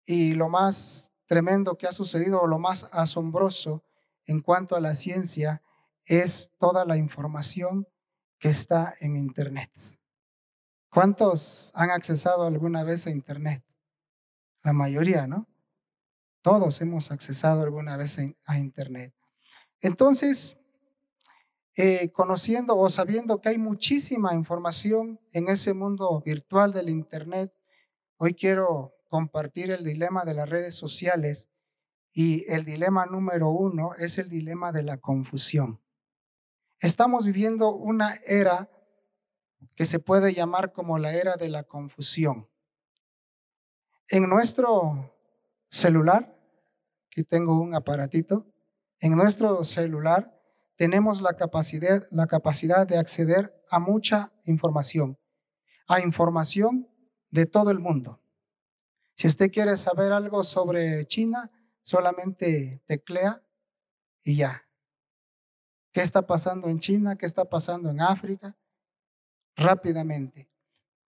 y 0.07 0.35
lo 0.35 0.49
más 0.49 1.13
tremendo 1.27 1.77
que 1.77 1.87
ha 1.87 1.93
sucedido 1.93 2.41
o 2.41 2.47
lo 2.47 2.59
más 2.59 2.89
asombroso 2.93 3.83
en 4.27 4.41
cuanto 4.41 4.77
a 4.77 4.81
la 4.81 4.95
ciencia 4.95 5.63
es 6.05 6.53
toda 6.59 6.85
la 6.85 6.97
información 6.97 7.89
que 8.39 8.49
está 8.49 8.95
en 9.01 9.17
Internet. 9.17 9.71
¿Cuántos 10.93 11.71
han 11.75 11.91
accesado 11.91 12.47
alguna 12.47 12.83
vez 12.83 13.07
a 13.07 13.11
Internet? 13.11 13.63
La 14.65 14.73
mayoría, 14.73 15.29
¿no? 15.29 15.47
Todos 16.43 16.81
hemos 16.81 17.13
accesado 17.13 17.63
alguna 17.63 17.97
vez 17.97 18.19
a 18.45 18.59
Internet. 18.59 19.15
Entonces, 19.81 20.57
eh, 21.77 22.11
conociendo 22.11 22.77
o 22.77 22.89
sabiendo 22.89 23.41
que 23.41 23.51
hay 23.51 23.59
muchísima 23.59 24.35
información 24.35 25.21
en 25.31 25.49
ese 25.49 25.75
mundo 25.75 26.23
virtual 26.27 26.73
del 26.73 26.89
Internet, 26.89 27.53
hoy 28.17 28.35
quiero 28.35 28.93
compartir 29.07 29.71
el 29.71 29.85
dilema 29.85 30.25
de 30.25 30.35
las 30.35 30.49
redes 30.49 30.75
sociales 30.75 31.51
y 32.13 32.45
el 32.53 32.65
dilema 32.65 33.07
número 33.07 33.51
uno 33.51 33.95
es 33.97 34.19
el 34.19 34.29
dilema 34.29 34.73
de 34.73 34.83
la 34.83 34.97
confusión. 34.97 35.81
Estamos 36.81 37.27
viviendo 37.27 37.73
una 37.73 38.17
era 38.27 38.69
que 39.75 39.87
se 39.87 39.99
puede 39.99 40.35
llamar 40.35 40.73
como 40.73 40.99
la 40.99 41.13
era 41.13 41.37
de 41.37 41.49
la 41.49 41.63
confusión. 41.65 42.49
En 44.09 44.29
nuestro 44.29 45.15
celular, 45.71 46.37
aquí 47.07 47.23
tengo 47.23 47.61
un 47.61 47.75
aparatito, 47.75 48.47
en 49.01 49.17
nuestro 49.17 49.63
celular 49.65 50.37
tenemos 50.77 51.23
la 51.23 51.35
capacidad, 51.35 52.07
la 52.11 52.27
capacidad 52.27 52.87
de 52.87 52.99
acceder 52.99 53.55
a 53.71 53.79
mucha 53.79 54.33
información, 54.45 55.19
a 55.87 56.01
información 56.01 56.89
de 57.31 57.47
todo 57.47 57.71
el 57.71 57.79
mundo. 57.79 58.21
Si 59.15 59.29
usted 59.29 59.51
quiere 59.51 59.77
saber 59.77 60.13
algo 60.13 60.43
sobre 60.43 61.07
China, 61.07 61.51
solamente 61.83 62.83
teclea 62.87 63.43
y 64.23 64.37
ya. 64.37 64.65
¿Qué 65.93 66.03
está 66.03 66.27
pasando 66.27 66.69
en 66.69 66.79
China? 66.79 67.17
¿Qué 67.17 67.27
está 67.27 67.45
pasando 67.45 67.91
en 67.91 68.01
África? 68.01 68.57
Rápidamente. 69.57 70.51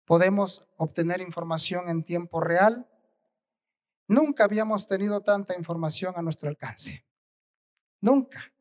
Podemos 0.05 0.67
obtener 0.77 1.21
información 1.21 1.89
en 1.89 2.03
tiempo 2.03 2.41
real. 2.41 2.89
Nunca 4.07 4.45
habíamos 4.45 4.87
tenido 4.87 5.21
tanta 5.21 5.55
información 5.55 6.15
a 6.17 6.21
nuestro 6.21 6.49
alcance. 6.49 7.05
Nunca. 8.01 8.51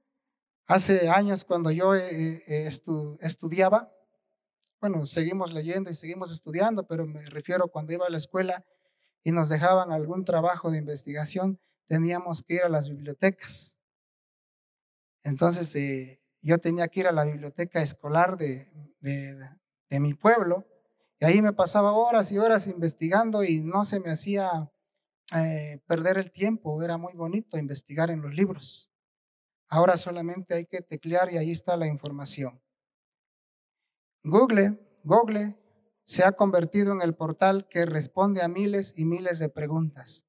Hace 0.66 1.08
años 1.08 1.44
cuando 1.44 1.70
yo 1.70 1.94
eh, 1.94 2.42
eh, 2.46 2.68
estudiaba, 3.20 3.90
bueno, 4.80 5.06
seguimos 5.06 5.52
leyendo 5.52 5.88
y 5.90 5.94
seguimos 5.94 6.30
estudiando, 6.30 6.86
pero 6.86 7.06
me 7.06 7.24
refiero 7.24 7.68
cuando 7.68 7.94
iba 7.94 8.06
a 8.06 8.10
la 8.10 8.18
escuela 8.18 8.64
y 9.24 9.32
nos 9.32 9.48
dejaban 9.48 9.90
algún 9.90 10.24
trabajo 10.24 10.70
de 10.70 10.78
investigación, 10.78 11.58
teníamos 11.86 12.42
que 12.42 12.54
ir 12.54 12.62
a 12.62 12.68
las 12.68 12.88
bibliotecas. 12.90 13.76
Entonces, 15.24 15.74
eh, 15.74 16.22
yo 16.42 16.58
tenía 16.58 16.88
que 16.88 17.00
ir 17.00 17.06
a 17.08 17.12
la 17.12 17.24
biblioteca 17.24 17.82
escolar 17.82 18.36
de, 18.36 18.70
de, 19.88 20.00
mi 20.00 20.14
pueblo 20.14 20.66
y 21.20 21.24
ahí 21.24 21.42
me 21.42 21.52
pasaba 21.52 21.92
horas 21.92 22.30
y 22.32 22.38
horas 22.38 22.66
investigando 22.66 23.42
y 23.42 23.60
no 23.60 23.84
se 23.84 24.00
me 24.00 24.10
hacía 24.10 24.70
eh, 25.34 25.80
perder 25.86 26.18
el 26.18 26.30
tiempo, 26.30 26.82
era 26.82 26.96
muy 26.96 27.12
bonito 27.14 27.58
investigar 27.58 28.10
en 28.10 28.22
los 28.22 28.32
libros. 28.34 28.92
Ahora 29.68 29.96
solamente 29.96 30.54
hay 30.54 30.64
que 30.64 30.80
teclear 30.80 31.32
y 31.32 31.36
ahí 31.36 31.50
está 31.50 31.76
la 31.76 31.86
información. 31.86 32.62
Google, 34.22 34.78
Google 35.04 35.58
se 36.04 36.24
ha 36.24 36.32
convertido 36.32 36.92
en 36.92 37.02
el 37.02 37.14
portal 37.14 37.68
que 37.68 37.84
responde 37.84 38.42
a 38.42 38.48
miles 38.48 38.98
y 38.98 39.04
miles 39.04 39.38
de 39.38 39.50
preguntas. 39.50 40.26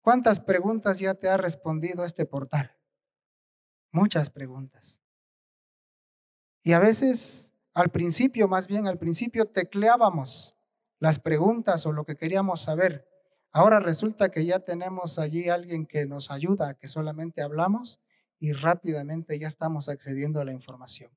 ¿Cuántas 0.00 0.40
preguntas 0.40 0.98
ya 0.98 1.14
te 1.14 1.28
ha 1.28 1.36
respondido 1.36 2.02
este 2.04 2.24
portal? 2.24 2.74
Muchas 3.92 4.30
preguntas. 4.30 5.02
Y 6.62 6.72
a 6.72 6.78
veces, 6.78 7.52
al 7.78 7.90
principio, 7.90 8.48
más 8.48 8.66
bien 8.66 8.88
al 8.88 8.98
principio, 8.98 9.46
tecleábamos 9.46 10.56
las 10.98 11.20
preguntas 11.20 11.86
o 11.86 11.92
lo 11.92 12.04
que 12.04 12.16
queríamos 12.16 12.62
saber. 12.62 13.08
Ahora 13.52 13.78
resulta 13.78 14.30
que 14.30 14.44
ya 14.44 14.58
tenemos 14.58 15.20
allí 15.20 15.48
alguien 15.48 15.86
que 15.86 16.04
nos 16.04 16.32
ayuda, 16.32 16.74
que 16.74 16.88
solamente 16.88 17.40
hablamos 17.40 18.00
y 18.40 18.50
rápidamente 18.50 19.38
ya 19.38 19.46
estamos 19.46 19.88
accediendo 19.88 20.40
a 20.40 20.44
la 20.44 20.50
información. 20.50 21.16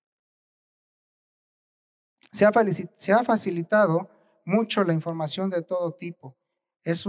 Se 2.31 2.45
ha, 2.45 3.23
facilitado 3.23 4.11
mucho 4.45 4.83
la 4.83 4.93
información 4.93 5.49
de 5.49 5.63
todo 5.63 5.95
tipo. 5.95 6.37
Es 6.83 7.07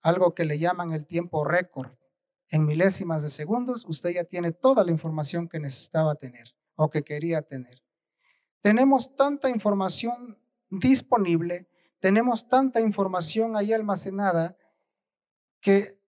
algo 0.00 0.32
que 0.32 0.44
le 0.44 0.60
llaman 0.60 0.92
el 0.92 1.06
tiempo 1.06 1.44
récord. 1.44 1.90
En 2.50 2.64
milésimas 2.64 3.24
de 3.24 3.30
segundos, 3.30 3.84
usted 3.88 4.10
ya 4.10 4.22
tiene 4.22 4.52
toda 4.52 4.84
la 4.84 4.92
información 4.92 5.48
que 5.48 5.58
necesitaba 5.58 6.14
tener 6.14 6.54
o 6.76 6.88
que 6.88 7.02
quería 7.02 7.42
tener. 7.42 7.85
Tenemos 8.66 9.14
tanta 9.14 9.48
información 9.48 10.36
disponible, 10.70 11.68
tenemos 12.00 12.48
tanta 12.48 12.80
información 12.80 13.54
ahí 13.54 13.72
almacenada 13.72 14.56
que 15.60 16.00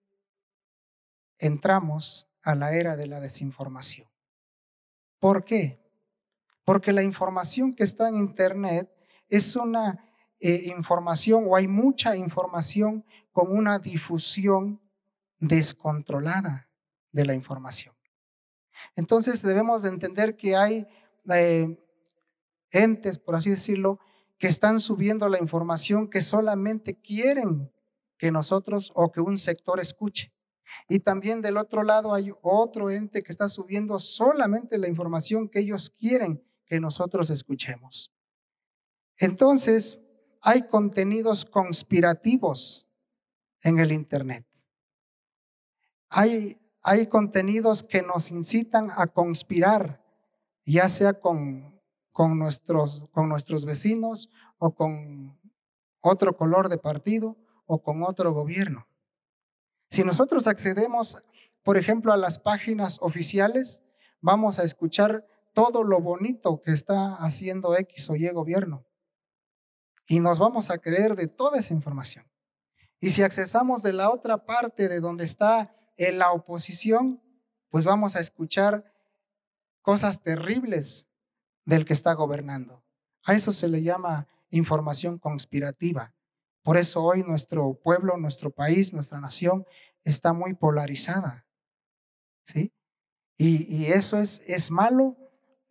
entramos 1.38 2.28
a 2.42 2.56
la 2.56 2.72
era 2.72 2.96
de 2.96 3.06
la 3.06 3.20
desinformación. 3.20 4.08
¿Por 5.20 5.44
qué? 5.44 5.80
Porque 6.64 6.92
la 6.92 7.04
información 7.04 7.72
que 7.72 7.84
está 7.84 8.08
en 8.08 8.16
Internet 8.16 8.90
es 9.28 9.54
una 9.54 10.04
eh, 10.40 10.72
información 10.76 11.44
o 11.46 11.54
hay 11.54 11.68
mucha 11.68 12.16
información 12.16 13.04
con 13.30 13.56
una 13.56 13.78
difusión 13.78 14.80
descontrolada 15.38 16.68
de 17.12 17.24
la 17.24 17.34
información. 17.34 17.94
Entonces 18.96 19.42
debemos 19.42 19.82
de 19.82 19.90
entender 19.90 20.36
que 20.36 20.56
hay 20.56 20.88
eh, 21.30 21.84
entes, 22.70 23.18
por 23.18 23.36
así 23.36 23.50
decirlo, 23.50 23.98
que 24.38 24.46
están 24.46 24.80
subiendo 24.80 25.28
la 25.28 25.38
información 25.38 26.08
que 26.08 26.22
solamente 26.22 27.00
quieren 27.00 27.72
que 28.16 28.30
nosotros 28.30 28.92
o 28.94 29.10
que 29.10 29.20
un 29.20 29.38
sector 29.38 29.80
escuche. 29.80 30.32
Y 30.88 31.00
también 31.00 31.40
del 31.40 31.56
otro 31.56 31.82
lado 31.82 32.14
hay 32.14 32.32
otro 32.42 32.90
ente 32.90 33.22
que 33.22 33.32
está 33.32 33.48
subiendo 33.48 33.98
solamente 33.98 34.78
la 34.78 34.88
información 34.88 35.48
que 35.48 35.60
ellos 35.60 35.90
quieren 35.90 36.42
que 36.66 36.80
nosotros 36.80 37.30
escuchemos. 37.30 38.12
Entonces, 39.16 39.98
hay 40.40 40.66
contenidos 40.66 41.44
conspirativos 41.44 42.86
en 43.62 43.78
el 43.78 43.92
Internet. 43.92 44.46
Hay, 46.10 46.60
hay 46.82 47.06
contenidos 47.06 47.82
que 47.82 48.02
nos 48.02 48.30
incitan 48.30 48.90
a 48.96 49.08
conspirar, 49.08 50.04
ya 50.64 50.88
sea 50.88 51.14
con, 51.14 51.77
con, 52.18 52.36
nuestros, 52.36 53.06
con 53.12 53.28
nuestros 53.28 53.64
vecinos 53.64 54.28
o 54.58 54.74
con 54.74 55.38
otro 56.00 56.36
color 56.36 56.68
de 56.68 56.76
partido 56.76 57.36
o 57.64 57.80
con 57.80 58.02
otro 58.02 58.32
gobierno. 58.32 58.88
Si 59.88 60.02
nosotros 60.02 60.48
accedemos, 60.48 61.22
por 61.62 61.76
ejemplo, 61.76 62.12
a 62.12 62.16
las 62.16 62.40
páginas 62.40 62.98
oficiales, 63.02 63.84
vamos 64.20 64.58
a 64.58 64.64
escuchar 64.64 65.28
todo 65.54 65.84
lo 65.84 66.00
bonito 66.00 66.60
que 66.60 66.72
está 66.72 67.14
haciendo 67.14 67.76
X 67.76 68.10
o 68.10 68.16
Y 68.16 68.28
gobierno 68.30 68.84
y 70.08 70.18
nos 70.18 70.40
vamos 70.40 70.70
a 70.70 70.78
creer 70.78 71.14
de 71.14 71.28
toda 71.28 71.60
esa 71.60 71.72
información. 71.72 72.26
Y 72.98 73.10
si 73.10 73.22
accesamos 73.22 73.84
de 73.84 73.92
la 73.92 74.10
otra 74.10 74.44
parte 74.44 74.88
de 74.88 74.98
donde 74.98 75.22
está 75.22 75.72
en 75.96 76.18
la 76.18 76.32
oposición, 76.32 77.22
pues 77.68 77.84
vamos 77.84 78.16
a 78.16 78.20
escuchar 78.20 78.92
cosas 79.82 80.20
terribles 80.20 81.07
del 81.68 81.84
que 81.84 81.92
está 81.92 82.14
gobernando. 82.14 82.82
A 83.24 83.34
eso 83.34 83.52
se 83.52 83.68
le 83.68 83.82
llama 83.82 84.26
información 84.48 85.18
conspirativa. 85.18 86.14
Por 86.62 86.78
eso 86.78 87.04
hoy 87.04 87.22
nuestro 87.22 87.74
pueblo, 87.74 88.16
nuestro 88.16 88.50
país, 88.50 88.94
nuestra 88.94 89.20
nación 89.20 89.66
está 90.02 90.32
muy 90.32 90.54
polarizada. 90.54 91.46
¿Sí? 92.46 92.72
Y, 93.36 93.84
eso 93.92 94.16
es, 94.16 94.42
es 94.46 94.70
malo, 94.70 95.14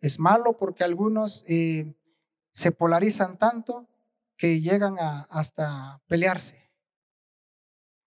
es 0.00 0.20
malo 0.20 0.56
porque 0.56 0.84
algunos 0.84 1.44
eh, 1.48 1.96
se 2.52 2.70
polarizan 2.70 3.36
tanto 3.36 3.88
que 4.36 4.60
llegan 4.60 5.00
a, 5.00 5.22
hasta 5.30 6.00
pelearse. 6.06 6.70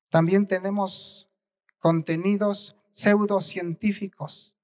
También 0.10 0.48
tenemos 0.48 1.30
contenidos 1.78 2.78
pseudocientíficos 2.94 4.58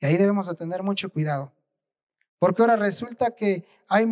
y 0.00 0.06
ahí 0.06 0.16
debemos 0.16 0.46
de 0.46 0.54
tener 0.54 0.82
mucho 0.82 1.10
cuidado. 1.10 1.52
Porque 2.44 2.60
ahora 2.60 2.76
resulta 2.76 3.30
que 3.30 3.64
hay, 3.88 4.04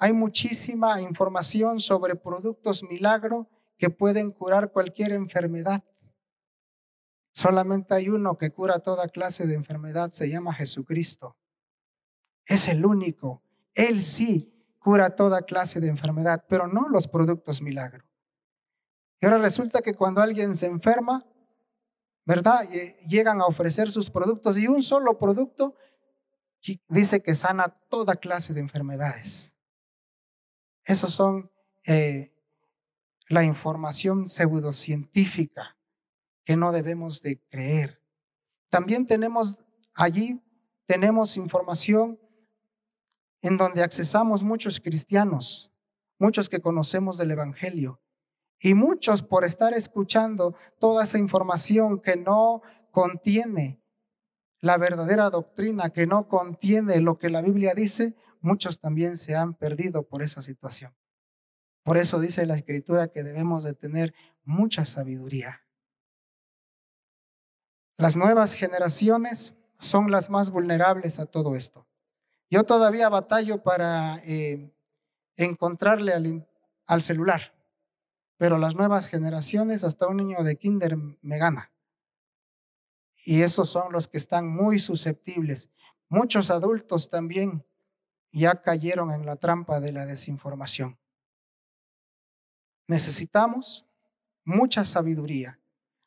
hay 0.00 0.12
muchísima 0.12 1.00
información 1.00 1.78
sobre 1.78 2.16
productos 2.16 2.82
milagro 2.82 3.48
que 3.78 3.90
pueden 3.90 4.32
curar 4.32 4.72
cualquier 4.72 5.12
enfermedad. 5.12 5.84
Solamente 7.32 7.94
hay 7.94 8.08
uno 8.08 8.36
que 8.38 8.50
cura 8.50 8.80
toda 8.80 9.06
clase 9.06 9.46
de 9.46 9.54
enfermedad, 9.54 10.10
se 10.10 10.28
llama 10.28 10.52
Jesucristo. 10.52 11.36
Es 12.44 12.66
el 12.66 12.84
único. 12.84 13.44
Él 13.72 14.02
sí 14.02 14.52
cura 14.80 15.14
toda 15.14 15.42
clase 15.42 15.78
de 15.78 15.86
enfermedad, 15.86 16.44
pero 16.48 16.66
no 16.66 16.88
los 16.88 17.06
productos 17.06 17.62
milagro. 17.62 18.04
Y 19.20 19.26
ahora 19.26 19.38
resulta 19.38 19.80
que 19.80 19.94
cuando 19.94 20.20
alguien 20.22 20.56
se 20.56 20.66
enferma, 20.66 21.24
¿verdad? 22.24 22.68
Llegan 23.06 23.40
a 23.40 23.46
ofrecer 23.46 23.92
sus 23.92 24.10
productos 24.10 24.58
y 24.58 24.66
un 24.66 24.82
solo 24.82 25.16
producto 25.18 25.76
dice 26.88 27.22
que 27.22 27.34
sana 27.34 27.68
toda 27.88 28.16
clase 28.16 28.54
de 28.54 28.60
enfermedades. 28.60 29.54
Esos 30.84 31.12
son 31.12 31.50
eh, 31.84 32.32
la 33.28 33.44
información 33.44 34.28
pseudocientífica 34.28 35.76
que 36.44 36.56
no 36.56 36.72
debemos 36.72 37.22
de 37.22 37.40
creer. 37.48 38.02
También 38.70 39.06
tenemos 39.06 39.58
allí, 39.94 40.40
tenemos 40.86 41.36
información 41.36 42.20
en 43.42 43.56
donde 43.56 43.82
accesamos 43.82 44.42
muchos 44.42 44.80
cristianos, 44.80 45.72
muchos 46.18 46.48
que 46.48 46.60
conocemos 46.60 47.18
del 47.18 47.32
Evangelio, 47.32 48.00
y 48.58 48.74
muchos 48.74 49.22
por 49.22 49.44
estar 49.44 49.74
escuchando 49.74 50.56
toda 50.78 51.04
esa 51.04 51.18
información 51.18 52.00
que 52.00 52.16
no 52.16 52.62
contiene 52.90 53.80
la 54.66 54.78
verdadera 54.78 55.30
doctrina, 55.30 55.90
que 55.90 56.08
no 56.08 56.28
contiene 56.28 57.00
lo 57.00 57.18
que 57.18 57.30
la 57.30 57.40
Biblia 57.40 57.72
dice, 57.72 58.16
muchos 58.40 58.80
también 58.80 59.16
se 59.16 59.36
han 59.36 59.54
perdido 59.54 60.02
por 60.02 60.22
esa 60.22 60.42
situación. 60.42 60.92
Por 61.84 61.96
eso 61.96 62.18
dice 62.18 62.44
la 62.46 62.56
escritura 62.56 63.06
que 63.06 63.22
debemos 63.22 63.62
de 63.62 63.74
tener 63.74 64.12
mucha 64.42 64.84
sabiduría. 64.84 65.62
Las 67.96 68.16
nuevas 68.16 68.54
generaciones 68.54 69.54
son 69.78 70.10
las 70.10 70.30
más 70.30 70.50
vulnerables 70.50 71.20
a 71.20 71.26
todo 71.26 71.54
esto. 71.54 71.86
Yo 72.50 72.64
todavía 72.64 73.08
batallo 73.08 73.62
para 73.62 74.18
eh, 74.24 74.74
encontrarle 75.36 76.12
al, 76.12 76.48
al 76.86 77.02
celular, 77.02 77.54
pero 78.36 78.58
las 78.58 78.74
nuevas 78.74 79.06
generaciones, 79.06 79.84
hasta 79.84 80.08
un 80.08 80.16
niño 80.16 80.42
de 80.42 80.56
kinder 80.56 80.96
me 80.96 81.38
gana. 81.38 81.70
Y 83.28 83.42
esos 83.42 83.68
son 83.68 83.92
los 83.92 84.06
que 84.06 84.18
están 84.18 84.46
muy 84.46 84.78
susceptibles. 84.78 85.68
Muchos 86.08 86.48
adultos 86.48 87.08
también 87.08 87.66
ya 88.30 88.62
cayeron 88.62 89.10
en 89.10 89.26
la 89.26 89.34
trampa 89.34 89.80
de 89.80 89.90
la 89.90 90.06
desinformación. 90.06 90.96
Necesitamos 92.86 93.84
mucha 94.44 94.84
sabiduría. 94.84 95.58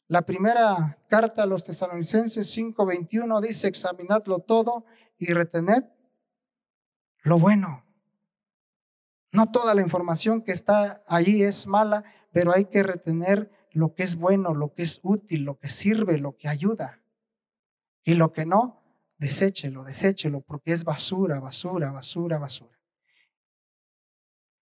La 0.08 0.22
primera 0.22 0.98
carta 1.10 1.44
a 1.44 1.46
los 1.46 1.66
tesalonicenses 1.66 2.56
5:21 2.56 3.42
dice, 3.42 3.68
examinadlo 3.68 4.40
todo 4.40 4.86
y 5.18 5.34
retened 5.34 5.84
lo 7.24 7.38
bueno. 7.38 7.84
No 9.34 9.52
toda 9.52 9.76
la 9.76 9.82
información 9.82 10.42
que 10.42 10.54
está 10.54 11.04
allí 11.06 11.44
es 11.44 11.68
mala, 11.68 12.06
pero 12.32 12.54
hay 12.54 12.64
que 12.66 12.82
retener 12.82 13.52
lo 13.72 13.94
que 13.94 14.04
es 14.04 14.16
bueno, 14.16 14.54
lo 14.56 14.74
que 14.74 14.84
es 14.84 15.02
útil, 15.04 15.44
lo 15.44 15.60
que 15.60 15.68
sirve, 15.68 16.18
lo 16.18 16.38
que 16.38 16.48
ayuda. 16.48 17.00
Y 18.04 18.14
lo 18.14 18.32
que 18.32 18.46
no, 18.46 18.82
deséchelo, 19.18 19.84
deséchelo, 19.84 20.42
porque 20.42 20.74
es 20.74 20.84
basura, 20.84 21.40
basura, 21.40 21.92
basura, 21.92 22.38
basura. 22.38 22.80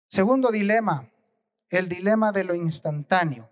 Segundo 0.09 0.51
dilema, 0.51 1.13
el 1.69 1.89
dilema 1.89 2.33
de 2.33 2.45
lo 2.45 2.55
instantáneo. 2.55 3.51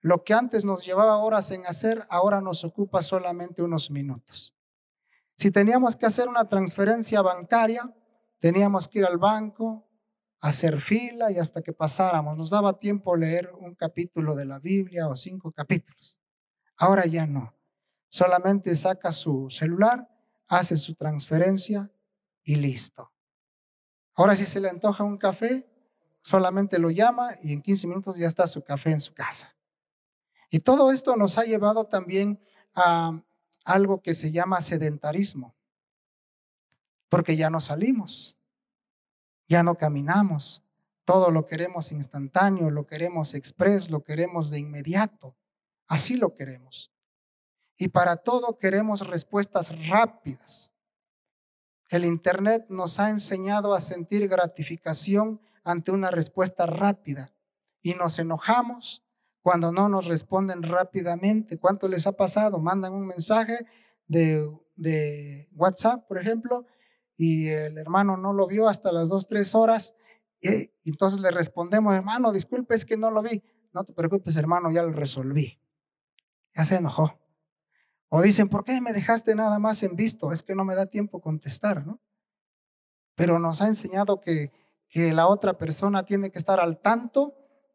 Lo 0.00 0.24
que 0.24 0.34
antes 0.34 0.64
nos 0.64 0.84
llevaba 0.84 1.18
horas 1.18 1.50
en 1.50 1.66
hacer, 1.66 2.06
ahora 2.08 2.40
nos 2.40 2.64
ocupa 2.64 3.02
solamente 3.02 3.62
unos 3.62 3.90
minutos. 3.90 4.54
Si 5.36 5.50
teníamos 5.50 5.96
que 5.96 6.06
hacer 6.06 6.28
una 6.28 6.48
transferencia 6.48 7.20
bancaria, 7.20 7.94
teníamos 8.38 8.88
que 8.88 9.00
ir 9.00 9.04
al 9.04 9.18
banco, 9.18 9.86
hacer 10.40 10.80
fila 10.80 11.30
y 11.30 11.38
hasta 11.38 11.60
que 11.60 11.72
pasáramos. 11.72 12.36
Nos 12.36 12.50
daba 12.50 12.78
tiempo 12.78 13.16
leer 13.16 13.52
un 13.58 13.74
capítulo 13.74 14.34
de 14.34 14.46
la 14.46 14.58
Biblia 14.58 15.08
o 15.08 15.14
cinco 15.14 15.52
capítulos. 15.52 16.20
Ahora 16.76 17.04
ya 17.06 17.26
no. 17.26 17.55
Solamente 18.08 18.74
saca 18.76 19.12
su 19.12 19.50
celular, 19.50 20.08
hace 20.48 20.76
su 20.76 20.94
transferencia 20.94 21.90
y 22.42 22.56
listo. 22.56 23.12
Ahora 24.14 24.34
si 24.34 24.46
se 24.46 24.60
le 24.60 24.70
antoja 24.70 25.04
un 25.04 25.18
café, 25.18 25.68
solamente 26.22 26.78
lo 26.78 26.90
llama 26.90 27.30
y 27.42 27.52
en 27.52 27.62
15 27.62 27.86
minutos 27.86 28.16
ya 28.16 28.26
está 28.26 28.46
su 28.46 28.62
café 28.62 28.90
en 28.90 29.00
su 29.00 29.12
casa. 29.12 29.56
Y 30.50 30.60
todo 30.60 30.90
esto 30.90 31.16
nos 31.16 31.38
ha 31.38 31.44
llevado 31.44 31.86
también 31.86 32.40
a 32.74 33.22
algo 33.64 34.00
que 34.00 34.14
se 34.14 34.30
llama 34.30 34.60
sedentarismo, 34.60 35.56
porque 37.08 37.36
ya 37.36 37.50
no 37.50 37.60
salimos, 37.60 38.36
ya 39.48 39.62
no 39.62 39.76
caminamos, 39.76 40.62
todo 41.04 41.30
lo 41.30 41.46
queremos 41.46 41.92
instantáneo, 41.92 42.70
lo 42.70 42.86
queremos 42.86 43.34
express, 43.34 43.90
lo 43.90 44.02
queremos 44.02 44.50
de 44.50 44.60
inmediato, 44.60 45.36
así 45.86 46.16
lo 46.16 46.34
queremos. 46.34 46.92
Y 47.76 47.88
para 47.88 48.16
todo 48.16 48.58
queremos 48.58 49.06
respuestas 49.06 49.88
rápidas. 49.88 50.72
El 51.88 52.04
Internet 52.04 52.66
nos 52.68 52.98
ha 52.98 53.10
enseñado 53.10 53.74
a 53.74 53.80
sentir 53.80 54.26
gratificación 54.28 55.40
ante 55.62 55.92
una 55.92 56.10
respuesta 56.10 56.66
rápida 56.66 57.34
y 57.82 57.94
nos 57.94 58.18
enojamos 58.18 59.04
cuando 59.40 59.70
no 59.70 59.88
nos 59.88 60.06
responden 60.06 60.62
rápidamente. 60.62 61.58
¿Cuánto 61.58 61.86
les 61.86 62.06
ha 62.06 62.12
pasado? 62.12 62.58
Mandan 62.58 62.92
un 62.92 63.06
mensaje 63.06 63.66
de, 64.08 64.50
de 64.74 65.48
WhatsApp, 65.54 66.06
por 66.08 66.18
ejemplo, 66.18 66.66
y 67.16 67.48
el 67.48 67.78
hermano 67.78 68.16
no 68.16 68.32
lo 68.32 68.46
vio 68.46 68.68
hasta 68.68 68.90
las 68.90 69.08
dos, 69.08 69.26
tres 69.26 69.54
horas. 69.54 69.94
Y 70.40 70.70
entonces 70.84 71.20
le 71.20 71.30
respondemos, 71.30 71.94
hermano, 71.94 72.32
disculpe, 72.32 72.74
es 72.74 72.84
que 72.84 72.96
no 72.96 73.10
lo 73.10 73.22
vi. 73.22 73.42
No 73.72 73.84
te 73.84 73.92
preocupes, 73.92 74.36
hermano, 74.36 74.70
ya 74.70 74.82
lo 74.82 74.92
resolví. 74.92 75.60
Ya 76.54 76.64
se 76.64 76.76
enojó. 76.76 77.18
O 78.08 78.22
dicen, 78.22 78.48
¿por 78.48 78.64
qué 78.64 78.80
me 78.80 78.92
dejaste 78.92 79.34
nada 79.34 79.58
más 79.58 79.82
en 79.82 79.96
visto? 79.96 80.32
Es 80.32 80.42
que 80.42 80.54
no 80.54 80.64
me 80.64 80.74
da 80.74 80.86
tiempo 80.86 81.20
contestar, 81.20 81.86
¿no? 81.86 82.00
Pero 83.14 83.38
nos 83.38 83.62
ha 83.62 83.66
enseñado 83.66 84.20
que, 84.20 84.52
que 84.88 85.12
la 85.12 85.26
otra 85.26 85.58
persona 85.58 86.04
tiene 86.04 86.30
que 86.30 86.38
estar 86.38 86.60
al 86.60 86.80
tanto 86.80 87.34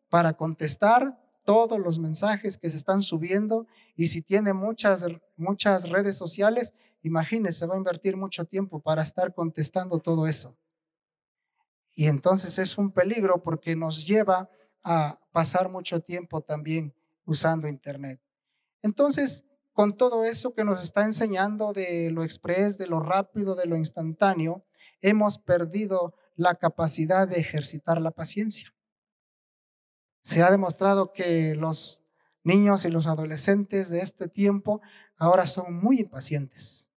para 0.09 0.33
contestar 0.33 1.19
todos 1.43 1.79
los 1.79 1.99
mensajes 1.99 2.57
que 2.57 2.69
se 2.69 2.77
están 2.77 3.01
subiendo 3.01 3.65
y 3.95 4.07
si 4.07 4.21
tiene 4.21 4.53
muchas, 4.53 5.05
muchas 5.35 5.89
redes 5.89 6.17
sociales, 6.17 6.73
imagínese, 7.01 7.65
va 7.65 7.75
a 7.75 7.77
invertir 7.77 8.15
mucho 8.15 8.45
tiempo 8.45 8.79
para 8.79 9.01
estar 9.01 9.33
contestando 9.33 9.99
todo 9.99 10.27
eso. 10.27 10.57
Y 11.93 12.05
entonces 12.05 12.57
es 12.59 12.77
un 12.77 12.91
peligro 12.91 13.41
porque 13.43 13.75
nos 13.75 14.05
lleva 14.05 14.49
a 14.83 15.19
pasar 15.31 15.69
mucho 15.69 15.99
tiempo 15.99 16.41
también 16.41 16.93
usando 17.25 17.67
Internet. 17.67 18.21
Entonces, 18.81 19.45
con 19.73 19.95
todo 19.95 20.23
eso 20.23 20.53
que 20.53 20.63
nos 20.63 20.83
está 20.83 21.03
enseñando 21.03 21.73
de 21.73 22.11
lo 22.11 22.23
express, 22.23 22.77
de 22.77 22.87
lo 22.87 22.99
rápido, 22.99 23.55
de 23.55 23.65
lo 23.65 23.77
instantáneo, 23.77 24.65
hemos 25.01 25.37
perdido 25.37 26.13
la 26.35 26.55
capacidad 26.55 27.27
de 27.27 27.39
ejercitar 27.39 28.01
la 28.01 28.11
paciencia. 28.11 28.73
Se 30.21 30.43
ha 30.43 30.51
demostrado 30.51 31.13
que 31.13 31.55
los 31.55 32.01
niños 32.43 32.85
y 32.85 32.89
los 32.89 33.07
adolescentes 33.07 33.89
de 33.89 34.01
este 34.01 34.27
tiempo 34.27 34.81
ahora 35.17 35.45
son 35.45 35.73
muy 35.73 35.99
impacientes, 35.99 36.89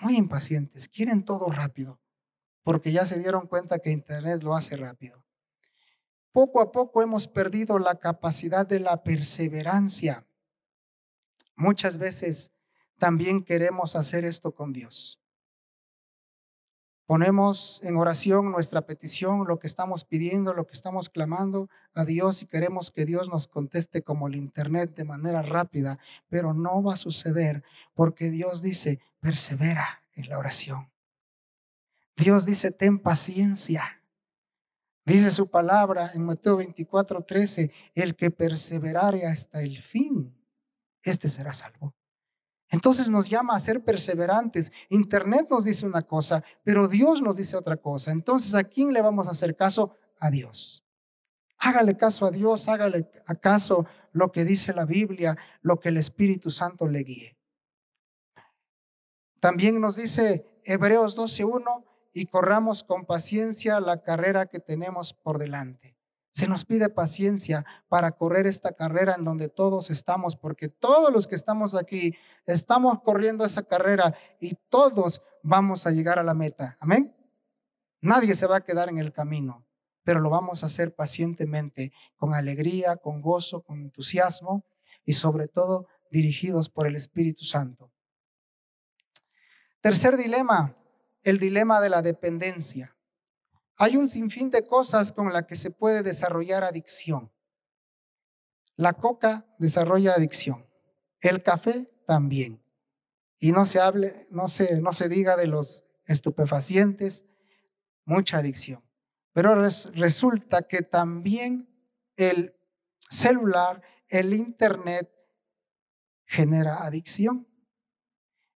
muy 0.00 0.16
impacientes, 0.16 0.88
quieren 0.88 1.24
todo 1.24 1.50
rápido, 1.50 2.00
porque 2.62 2.92
ya 2.92 3.06
se 3.06 3.18
dieron 3.18 3.46
cuenta 3.46 3.78
que 3.78 3.90
Internet 3.90 4.42
lo 4.42 4.54
hace 4.54 4.76
rápido. 4.76 5.24
Poco 6.32 6.60
a 6.60 6.70
poco 6.70 7.02
hemos 7.02 7.26
perdido 7.26 7.78
la 7.78 7.96
capacidad 7.96 8.66
de 8.66 8.78
la 8.78 9.02
perseverancia. 9.02 10.26
Muchas 11.60 11.98
veces 11.98 12.54
también 12.96 13.44
queremos 13.44 13.94
hacer 13.94 14.24
esto 14.24 14.54
con 14.54 14.72
Dios. 14.72 15.20
Ponemos 17.04 17.82
en 17.82 17.98
oración 17.98 18.50
nuestra 18.50 18.86
petición, 18.86 19.46
lo 19.46 19.58
que 19.58 19.66
estamos 19.66 20.06
pidiendo, 20.06 20.54
lo 20.54 20.66
que 20.66 20.72
estamos 20.72 21.10
clamando 21.10 21.68
a 21.92 22.06
Dios 22.06 22.40
y 22.40 22.46
queremos 22.46 22.90
que 22.90 23.04
Dios 23.04 23.28
nos 23.28 23.46
conteste 23.46 24.00
como 24.00 24.26
el 24.26 24.36
Internet 24.36 24.94
de 24.96 25.04
manera 25.04 25.42
rápida, 25.42 25.98
pero 26.30 26.54
no 26.54 26.82
va 26.82 26.94
a 26.94 26.96
suceder 26.96 27.62
porque 27.92 28.30
Dios 28.30 28.62
dice, 28.62 28.98
persevera 29.20 30.02
en 30.14 30.30
la 30.30 30.38
oración. 30.38 30.90
Dios 32.16 32.46
dice, 32.46 32.70
ten 32.70 32.98
paciencia. 32.98 34.02
Dice 35.04 35.30
su 35.30 35.50
palabra 35.50 36.10
en 36.14 36.24
Mateo 36.24 36.56
24, 36.56 37.22
13, 37.22 37.70
el 37.94 38.16
que 38.16 38.30
perseverare 38.30 39.26
hasta 39.26 39.60
el 39.60 39.82
fin 39.82 40.39
este 41.02 41.28
será 41.28 41.52
salvo. 41.52 41.94
Entonces 42.68 43.08
nos 43.08 43.28
llama 43.28 43.54
a 43.54 43.60
ser 43.60 43.82
perseverantes. 43.82 44.72
Internet 44.88 45.48
nos 45.50 45.64
dice 45.64 45.86
una 45.86 46.02
cosa, 46.02 46.44
pero 46.62 46.88
Dios 46.88 47.20
nos 47.20 47.36
dice 47.36 47.56
otra 47.56 47.76
cosa. 47.76 48.12
Entonces, 48.12 48.54
¿a 48.54 48.62
quién 48.62 48.92
le 48.92 49.02
vamos 49.02 49.26
a 49.26 49.32
hacer 49.32 49.56
caso? 49.56 49.96
A 50.18 50.30
Dios. 50.30 50.84
Hágale 51.58 51.96
caso 51.96 52.26
a 52.26 52.30
Dios, 52.30 52.68
hágale 52.68 53.10
acaso 53.26 53.86
lo 54.12 54.30
que 54.32 54.44
dice 54.44 54.72
la 54.72 54.86
Biblia, 54.86 55.36
lo 55.62 55.80
que 55.80 55.88
el 55.88 55.96
Espíritu 55.96 56.50
Santo 56.50 56.86
le 56.86 57.00
guíe. 57.00 57.36
También 59.40 59.80
nos 59.80 59.96
dice 59.96 60.60
Hebreos 60.64 61.18
12.1, 61.18 61.84
y 62.12 62.26
corramos 62.26 62.82
con 62.82 63.06
paciencia 63.06 63.80
la 63.80 64.02
carrera 64.02 64.46
que 64.46 64.60
tenemos 64.60 65.14
por 65.14 65.38
delante. 65.38 65.96
Se 66.30 66.46
nos 66.46 66.64
pide 66.64 66.88
paciencia 66.88 67.64
para 67.88 68.12
correr 68.12 68.46
esta 68.46 68.72
carrera 68.72 69.16
en 69.16 69.24
donde 69.24 69.48
todos 69.48 69.90
estamos, 69.90 70.36
porque 70.36 70.68
todos 70.68 71.12
los 71.12 71.26
que 71.26 71.34
estamos 71.34 71.74
aquí 71.74 72.14
estamos 72.46 73.00
corriendo 73.02 73.44
esa 73.44 73.62
carrera 73.64 74.14
y 74.38 74.54
todos 74.68 75.22
vamos 75.42 75.86
a 75.86 75.90
llegar 75.90 76.18
a 76.18 76.22
la 76.22 76.34
meta. 76.34 76.76
Amén. 76.80 77.14
Nadie 78.00 78.34
se 78.34 78.46
va 78.46 78.56
a 78.56 78.64
quedar 78.64 78.88
en 78.88 78.98
el 78.98 79.12
camino, 79.12 79.66
pero 80.04 80.20
lo 80.20 80.30
vamos 80.30 80.62
a 80.62 80.66
hacer 80.66 80.94
pacientemente, 80.94 81.92
con 82.16 82.34
alegría, 82.34 82.96
con 82.96 83.20
gozo, 83.20 83.62
con 83.62 83.80
entusiasmo 83.80 84.64
y 85.04 85.14
sobre 85.14 85.48
todo 85.48 85.86
dirigidos 86.10 86.68
por 86.68 86.86
el 86.86 86.96
Espíritu 86.96 87.44
Santo. 87.44 87.92
Tercer 89.80 90.16
dilema, 90.16 90.76
el 91.22 91.38
dilema 91.38 91.80
de 91.80 91.90
la 91.90 92.02
dependencia. 92.02 92.96
Hay 93.82 93.96
un 93.96 94.08
sinfín 94.08 94.50
de 94.50 94.62
cosas 94.62 95.10
con 95.10 95.32
las 95.32 95.46
que 95.46 95.56
se 95.56 95.70
puede 95.70 96.02
desarrollar 96.02 96.64
adicción. 96.64 97.32
La 98.76 98.92
coca 98.92 99.46
desarrolla 99.58 100.12
adicción, 100.12 100.66
el 101.20 101.42
café 101.42 101.90
también. 102.06 102.62
Y 103.38 103.52
no 103.52 103.64
se 103.64 103.80
hable, 103.80 104.26
no 104.30 104.48
se, 104.48 104.82
no 104.82 104.92
se 104.92 105.08
diga 105.08 105.34
de 105.34 105.46
los 105.46 105.86
estupefacientes, 106.04 107.24
mucha 108.04 108.36
adicción. 108.36 108.84
Pero 109.32 109.54
resulta 109.54 110.60
que 110.68 110.82
también 110.82 111.66
el 112.16 112.54
celular, 113.08 113.80
el 114.08 114.34
internet, 114.34 115.10
genera 116.26 116.84
adicción. 116.84 117.48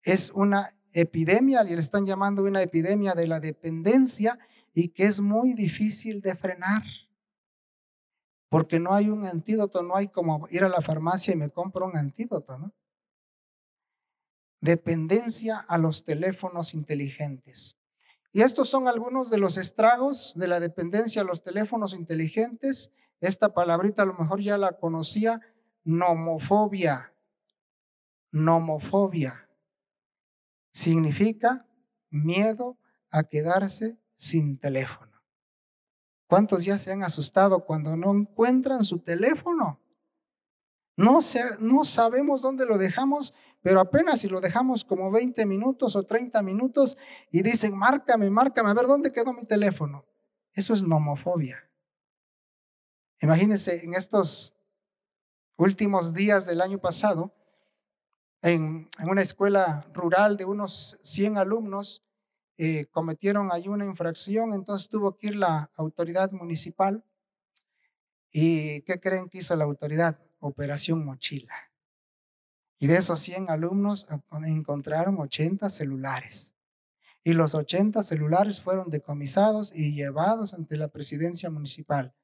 Es 0.03 0.31
una 0.31 0.75
epidemia, 0.93 1.63
le 1.63 1.75
están 1.75 2.07
llamando 2.07 2.43
una 2.43 2.63
epidemia 2.63 3.13
de 3.13 3.27
la 3.27 3.39
dependencia 3.39 4.39
y 4.75 4.89
que 4.89 5.05
es 5.05 5.21
muy 5.21 5.55
difícil 5.55 6.21
de 6.21 6.35
frenar. 6.35 6.83
Porque 8.49 8.81
no 8.81 8.95
hay 8.95 9.09
un 9.09 9.27
antídoto, 9.27 9.83
no 9.83 9.97
hay 9.97 10.09
como 10.09 10.49
ir 10.51 10.65
a 10.65 10.69
la 10.69 10.81
farmacia 10.81 11.35
y 11.35 11.37
me 11.37 11.51
compro 11.51 11.87
un 11.87 11.97
antídoto, 11.97 12.59
¿no? 12.59 12.73
Dependencia 14.61 15.59
a 15.59 15.79
los 15.79 16.05
teléfonos 16.05 16.75
inteligentes. 16.75 17.77
Y 18.33 18.43
estos 18.43 18.69
son 18.69 18.89
algunos 18.89 19.31
de 19.31 19.39
los 19.39 19.57
estragos 19.57 20.35
de 20.37 20.49
la 20.49 20.61
dependencia 20.61 21.23
a 21.23 21.25
los 21.25 21.43
teléfonos 21.43 21.95
inteligentes. 21.95 22.93
Esta 23.21 23.55
palabrita 23.55 24.03
a 24.03 24.07
lo 24.07 24.15
mejor 24.15 24.41
ya 24.41 24.59
la 24.59 24.73
conocía, 24.73 25.41
nomofobia. 25.85 27.13
Nomofobia 28.31 29.49
significa 30.73 31.67
miedo 32.11 32.79
a 33.11 33.25
quedarse 33.25 34.00
sin 34.21 34.59
teléfono. 34.59 35.11
¿Cuántos 36.29 36.65
ya 36.65 36.77
se 36.77 36.93
han 36.93 37.03
asustado 37.03 37.65
cuando 37.65 37.97
no 37.97 38.13
encuentran 38.13 38.85
su 38.85 38.99
teléfono? 38.99 39.81
No, 40.95 41.21
no 41.59 41.85
sabemos 41.85 42.43
dónde 42.43 42.67
lo 42.67 42.77
dejamos, 42.77 43.33
pero 43.63 43.81
apenas 43.81 44.21
si 44.21 44.29
lo 44.29 44.43
dejamos 44.43 44.85
como 44.85 45.11
20 45.11 45.47
minutos 45.47 45.97
o 45.97 46.03
30 46.03 46.43
minutos 46.43 46.99
y 47.33 47.43
dicen, 47.43 47.75
márcame, 47.77 48.29
márcame, 48.29 48.69
a 48.69 48.75
ver 48.75 48.87
dónde 48.87 49.11
quedó 49.11 49.33
mi 49.33 49.47
teléfono. 49.47 50.05
Eso 50.53 50.75
es 50.75 50.83
nomofobia. 50.83 51.71
Imagínense, 53.23 53.83
en 53.83 53.95
estos 53.95 54.55
últimos 55.57 56.13
días 56.13 56.45
del 56.45 56.61
año 56.61 56.79
pasado, 56.79 57.35
en, 58.43 58.91
una 59.03 59.23
escuela 59.23 59.87
rural 59.95 60.37
de 60.37 60.45
unos 60.45 60.99
100 61.05 61.39
alumnos, 61.39 62.03
eh, 62.63 62.85
cometieron 62.91 63.49
ahí 63.51 63.69
una 63.69 63.87
infracción, 63.87 64.53
entonces 64.53 64.91
tuvo 64.91 65.17
que 65.17 65.29
ir 65.29 65.37
la 65.37 65.71
autoridad 65.77 66.31
municipal. 66.33 67.03
¿Y 68.31 68.83
qué 68.83 69.01
creen 69.01 69.31
que 69.31 69.39
hizo 69.39 69.57
la 69.57 69.65
autoridad? 69.65 70.21
Operación 70.41 71.03
Mochila. 71.03 71.55
Y 72.79 72.87
de 72.87 72.99
esos 72.99 73.19
100 73.21 73.49
alumnos 73.49 74.07
encontraron 74.45 75.19
80 75.19 75.71
celulares. 75.71 76.55
Y 77.25 77.33
los 77.33 77.55
80 77.55 78.03
celulares 78.03 78.61
fueron 78.61 78.91
decomisados 78.91 79.75
y 79.75 79.95
llevados 79.95 80.53
ante 80.53 80.77
la 80.77 80.89
presidencia 80.89 81.49
municipal. 81.49 82.15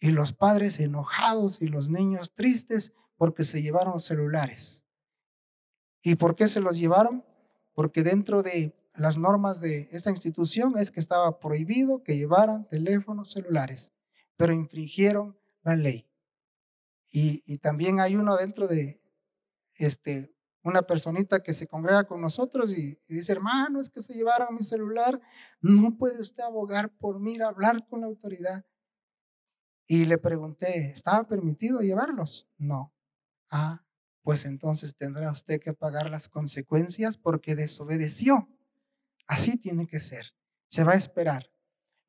Y 0.00 0.12
los 0.12 0.32
padres 0.32 0.80
enojados 0.80 1.60
y 1.60 1.68
los 1.68 1.90
niños 1.90 2.32
tristes 2.34 2.94
porque 3.18 3.44
se 3.44 3.60
llevaron 3.60 4.00
celulares. 4.00 4.86
¿Y 6.00 6.14
por 6.14 6.36
qué 6.36 6.48
se 6.48 6.62
los 6.62 6.78
llevaron? 6.78 7.22
Porque 7.74 8.02
dentro 8.02 8.42
de 8.42 8.74
las 8.96 9.18
normas 9.18 9.60
de 9.60 9.88
esta 9.92 10.10
institución 10.10 10.78
es 10.78 10.90
que 10.90 11.00
estaba 11.00 11.38
prohibido 11.38 12.02
que 12.02 12.16
llevaran 12.16 12.68
teléfonos 12.68 13.32
celulares, 13.32 13.94
pero 14.36 14.52
infringieron 14.52 15.38
la 15.62 15.76
ley. 15.76 16.08
Y, 17.10 17.58
también 17.58 18.00
hay 18.00 18.16
uno 18.16 18.36
dentro 18.36 18.66
de 18.66 19.00
este, 19.76 20.34
una 20.62 20.82
personita 20.82 21.42
que 21.42 21.54
se 21.54 21.66
congrega 21.66 22.06
con 22.06 22.20
nosotros 22.20 22.70
y, 22.70 22.98
y, 23.08 23.14
dice, 23.14 23.32
hermano, 23.32 23.80
es 23.80 23.88
que 23.88 24.00
se 24.00 24.14
llevaron 24.14 24.54
mi 24.54 24.62
celular, 24.62 25.20
no 25.60 25.96
puede 25.96 26.20
usted 26.20 26.42
abogar 26.42 26.94
por 26.98 27.20
mí, 27.20 27.40
hablar 27.40 27.86
con 27.88 28.02
la 28.02 28.06
autoridad. 28.06 28.66
Y 29.86 30.04
le 30.04 30.18
pregunté, 30.18 30.88
¿estaba 30.88 31.26
permitido 31.26 31.80
llevarlos? 31.80 32.48
No. 32.58 32.92
Ah, 33.50 33.86
pues 34.22 34.44
entonces 34.44 34.96
tendrá 34.96 35.30
usted 35.30 35.60
que 35.60 35.72
pagar 35.72 36.10
las 36.10 36.28
consecuencias 36.28 37.16
porque 37.16 37.54
desobedeció. 37.54 38.48
Así 39.26 39.56
tiene 39.56 39.86
que 39.86 40.00
ser. 40.00 40.34
Se 40.68 40.84
va 40.84 40.92
a 40.92 40.96
esperar. 40.96 41.50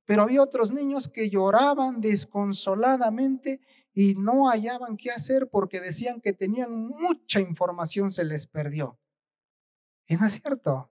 Pero 0.05 0.23
había 0.23 0.41
otros 0.41 0.71
niños 0.71 1.09
que 1.09 1.29
lloraban 1.29 1.99
desconsoladamente 1.99 3.59
y 3.93 4.13
no 4.15 4.47
hallaban 4.49 4.95
qué 4.95 5.11
hacer 5.11 5.49
porque 5.49 5.81
decían 5.81 6.21
que 6.21 6.31
tenían 6.33 6.71
mucha 6.71 7.39
información, 7.39 8.11
se 8.11 8.23
les 8.23 8.47
perdió. 8.47 8.99
Y 10.07 10.15
no 10.15 10.25
es 10.25 10.41
cierto. 10.41 10.89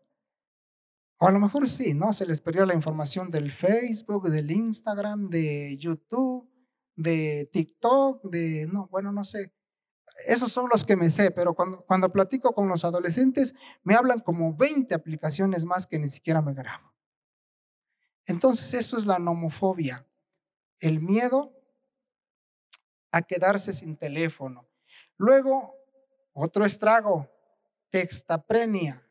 O 1.19 1.29
a 1.29 1.31
lo 1.31 1.41
mejor 1.41 1.69
sí, 1.69 1.95
¿no? 1.95 2.13
Se 2.13 2.27
les 2.27 2.43
perdió 2.43 2.67
la 2.67 2.75
información 2.75 3.31
del 3.31 3.51
Facebook, 3.51 4.29
del 4.29 4.51
Instagram, 4.51 5.31
de 5.31 5.79
YouTube, 5.79 6.51
de 6.95 7.49
TikTok, 7.53 8.25
de, 8.25 8.67
no, 8.71 8.89
bueno, 8.89 9.13
no 9.13 9.25
sé, 9.25 9.53
esos 10.27 10.53
son 10.53 10.69
los 10.71 10.85
que 10.85 10.97
me 10.97 11.11
sé, 11.11 11.31
pero 11.31 11.55
cuando, 11.55 11.85
cuando 11.85 12.11
platico 12.11 12.55
con 12.55 12.69
los 12.69 12.85
adolescentes 12.85 13.55
me 13.83 13.95
hablan 13.95 14.21
como 14.21 14.55
20 14.55 14.95
aplicaciones 14.95 15.65
más 15.65 15.87
que 15.87 15.99
ni 15.99 16.09
siquiera 16.09 16.41
me 16.43 16.55
grabo. 16.55 16.93
Entonces 18.27 18.75
eso 18.75 18.97
es 18.97 19.07
la 19.07 19.19
nomofobia, 19.19 20.07
el 20.81 21.01
miedo 21.01 21.53
a 23.13 23.23
quedarse 23.23 23.73
sin 23.73 23.97
teléfono. 23.97 24.69
Luego, 25.17 25.75
otro 26.33 26.65
estrago, 26.65 27.31
textaprenia, 27.91 29.03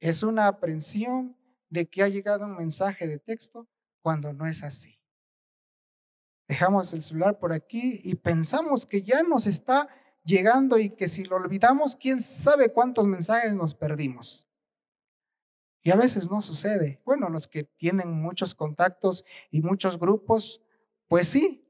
es 0.00 0.22
una 0.22 0.48
aprensión 0.48 1.36
de 1.68 1.88
que 1.88 2.02
ha 2.02 2.08
llegado 2.08 2.46
un 2.46 2.56
mensaje 2.56 3.06
de 3.06 3.18
texto 3.18 3.68
cuando 4.02 4.32
no 4.32 4.46
es 4.46 4.62
así. 4.62 4.98
Dejamos 6.48 6.92
el 6.92 7.02
celular 7.02 7.38
por 7.38 7.52
aquí 7.52 8.00
y 8.02 8.16
pensamos 8.16 8.84
que 8.84 9.02
ya 9.02 9.22
nos 9.22 9.46
está 9.46 9.88
llegando 10.30 10.78
y 10.78 10.90
que 10.90 11.08
si 11.08 11.24
lo 11.24 11.36
olvidamos, 11.36 11.96
quién 11.96 12.22
sabe 12.22 12.72
cuántos 12.72 13.06
mensajes 13.06 13.54
nos 13.54 13.74
perdimos. 13.74 14.46
Y 15.82 15.90
a 15.90 15.96
veces 15.96 16.30
no 16.30 16.40
sucede. 16.40 17.00
Bueno, 17.04 17.28
los 17.28 17.48
que 17.48 17.64
tienen 17.64 18.12
muchos 18.12 18.54
contactos 18.54 19.24
y 19.50 19.62
muchos 19.62 19.98
grupos, 19.98 20.62
pues 21.08 21.28
sí, 21.28 21.66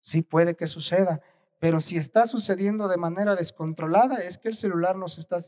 sí 0.00 0.22
puede 0.22 0.56
que 0.56 0.66
suceda. 0.66 1.22
Pero 1.58 1.80
si 1.80 1.96
está 1.96 2.26
sucediendo 2.26 2.88
de 2.88 2.96
manera 2.96 3.36
descontrolada, 3.36 4.16
es 4.16 4.38
que 4.38 4.48
el 4.48 4.56
celular 4.56 4.96
nos 4.96 5.18
está, 5.18 5.38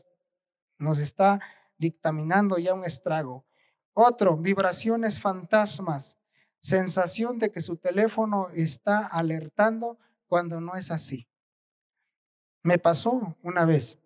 nos 0.77 0.99
está 0.99 1.41
dictaminando 1.77 2.57
ya 2.57 2.73
un 2.73 2.85
estrago. 2.85 3.45
Otro, 3.93 4.37
vibraciones 4.37 5.19
fantasmas, 5.19 6.17
sensación 6.59 7.39
de 7.39 7.51
que 7.51 7.61
su 7.61 7.75
teléfono 7.75 8.47
está 8.53 9.05
alertando 9.05 9.99
cuando 10.27 10.61
no 10.61 10.75
es 10.75 10.91
así. 10.91 11.27
Me 12.65 12.79
pasó 12.79 13.37
una 13.43 13.63
vez. 13.63 13.99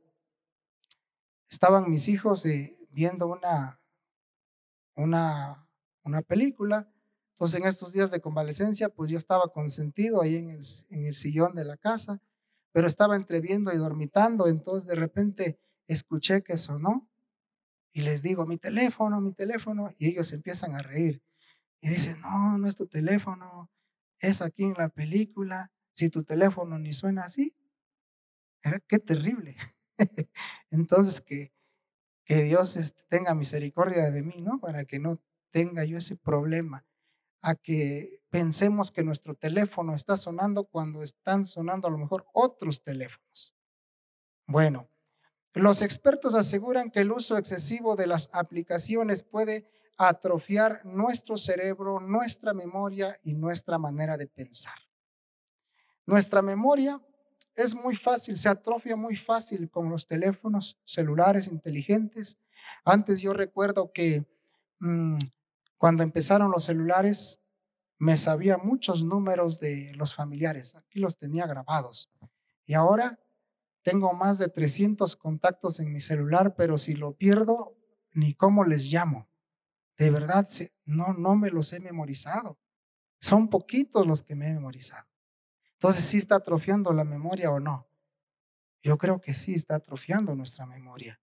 Estaban 1.49 1.89
mis 1.89 2.09
hijos 2.09 2.45
eh, 2.45 2.77
viendo 2.91 3.27
una, 3.27 3.79
una, 4.95 5.65
una 6.03 6.21
película. 6.21 6.91
Entonces, 7.29 7.61
en 7.61 7.65
estos 7.65 7.93
días 7.93 8.11
de 8.11 8.19
convalecencia, 8.19 8.89
pues 8.89 9.09
yo 9.09 9.17
estaba 9.17 9.47
consentido 9.53 10.21
ahí 10.21 10.35
en 10.35 10.49
el, 10.49 10.59
en 10.89 11.05
el 11.05 11.15
sillón 11.15 11.55
de 11.55 11.63
la 11.63 11.77
casa, 11.77 12.21
pero 12.73 12.87
estaba 12.87 13.15
entreviendo 13.15 13.71
y 13.71 13.77
dormitando. 13.77 14.45
Entonces, 14.47 14.89
de 14.89 14.95
repente, 14.95 15.57
escuché 15.87 16.43
que 16.43 16.57
sonó 16.57 17.09
y 17.93 18.01
les 18.01 18.21
digo, 18.23 18.45
mi 18.45 18.57
teléfono, 18.57 19.21
mi 19.21 19.31
teléfono, 19.31 19.87
y 19.97 20.09
ellos 20.09 20.33
empiezan 20.33 20.75
a 20.75 20.81
reír. 20.81 21.23
Y 21.79 21.87
dicen, 21.87 22.19
no, 22.19 22.57
no 22.57 22.67
es 22.67 22.75
tu 22.75 22.87
teléfono, 22.87 23.71
es 24.19 24.41
aquí 24.41 24.65
en 24.65 24.73
la 24.73 24.89
película. 24.89 25.71
Si 25.93 26.09
tu 26.09 26.25
teléfono 26.25 26.77
ni 26.77 26.91
suena 26.91 27.23
así, 27.23 27.55
qué 28.87 28.99
terrible. 28.99 29.55
Entonces, 30.71 31.21
que, 31.21 31.53
que 32.23 32.43
Dios 32.43 32.75
este, 32.75 33.03
tenga 33.09 33.35
misericordia 33.35 34.11
de 34.11 34.23
mí, 34.23 34.41
¿no? 34.41 34.59
Para 34.59 34.85
que 34.85 34.99
no 34.99 35.21
tenga 35.51 35.83
yo 35.85 35.97
ese 35.97 36.15
problema. 36.15 36.85
A 37.41 37.55
que 37.55 38.21
pensemos 38.29 38.91
que 38.91 39.03
nuestro 39.03 39.35
teléfono 39.35 39.95
está 39.95 40.17
sonando 40.17 40.65
cuando 40.65 41.03
están 41.03 41.45
sonando 41.45 41.87
a 41.87 41.91
lo 41.91 41.97
mejor 41.97 42.25
otros 42.33 42.83
teléfonos. 42.83 43.55
Bueno, 44.45 44.89
Los 45.53 45.81
expertos 45.81 46.35
aseguran 46.35 46.91
que 46.91 46.99
el 46.99 47.11
uso 47.11 47.35
excesivo 47.35 47.95
de 47.95 48.05
las 48.05 48.29
aplicaciones 48.33 49.23
puede 49.23 49.67
atrofiar 49.97 50.85
nuestro 50.85 51.37
cerebro, 51.37 51.99
nuestra 51.99 52.53
memoria 52.53 53.19
y 53.23 53.33
nuestra 53.33 53.79
manera 53.79 54.15
de 54.15 54.27
pensar. 54.27 54.77
Nuestra 56.05 56.41
memoria 56.41 57.01
es 57.63 57.75
muy 57.75 57.95
fácil, 57.95 58.37
se 58.37 58.49
atrofia 58.49 58.95
muy 58.95 59.15
fácil 59.15 59.69
con 59.69 59.89
los 59.89 60.07
teléfonos 60.07 60.79
celulares 60.85 61.47
inteligentes. 61.47 62.39
Antes 62.85 63.21
yo 63.21 63.33
recuerdo 63.33 63.91
que 63.93 64.25
mm, 64.79 65.17
cuando 65.77 66.03
empezaron 66.03 66.51
los 66.51 66.63
celulares, 66.63 67.41
me 67.97 68.15
sabía 68.15 68.57
muchos 68.57 69.03
números 69.03 69.59
de 69.59 69.91
los 69.95 70.15
familiares, 70.15 70.75
aquí 70.75 70.99
los 70.99 71.17
tenía 71.17 71.45
grabados. 71.47 72.09
Y 72.65 72.73
ahora 72.75 73.19
tengo 73.81 74.13
más 74.13 74.37
de 74.37 74.47
300 74.47 75.17
contactos 75.17 75.79
en 75.81 75.91
mi 75.91 75.99
celular, 75.99 76.55
pero 76.55 76.77
si 76.77 76.93
lo 76.93 77.15
pierdo, 77.15 77.75
ni 78.13 78.33
cómo 78.33 78.63
les 78.63 78.85
llamo. 78.91 79.27
De 79.97 80.11
verdad, 80.11 80.47
no, 80.85 81.13
no 81.13 81.35
me 81.35 81.49
los 81.49 81.73
he 81.73 81.81
memorizado. 81.81 82.57
Son 83.19 83.49
poquitos 83.49 84.07
los 84.07 84.23
que 84.23 84.35
me 84.35 84.47
he 84.47 84.53
memorizado. 84.53 85.08
Entonces, 85.79 86.03
¿sí 86.03 86.17
está 86.17 86.35
atrofiando 86.35 86.91
la 86.91 87.05
memoria 87.05 87.49
o 87.51 87.61
no? 87.61 87.87
Yo 88.83 88.97
creo 88.97 89.21
que 89.21 89.33
sí 89.33 89.53
está 89.53 89.75
atrofiando 89.75 90.35
nuestra 90.35 90.65
memoria. 90.65 91.21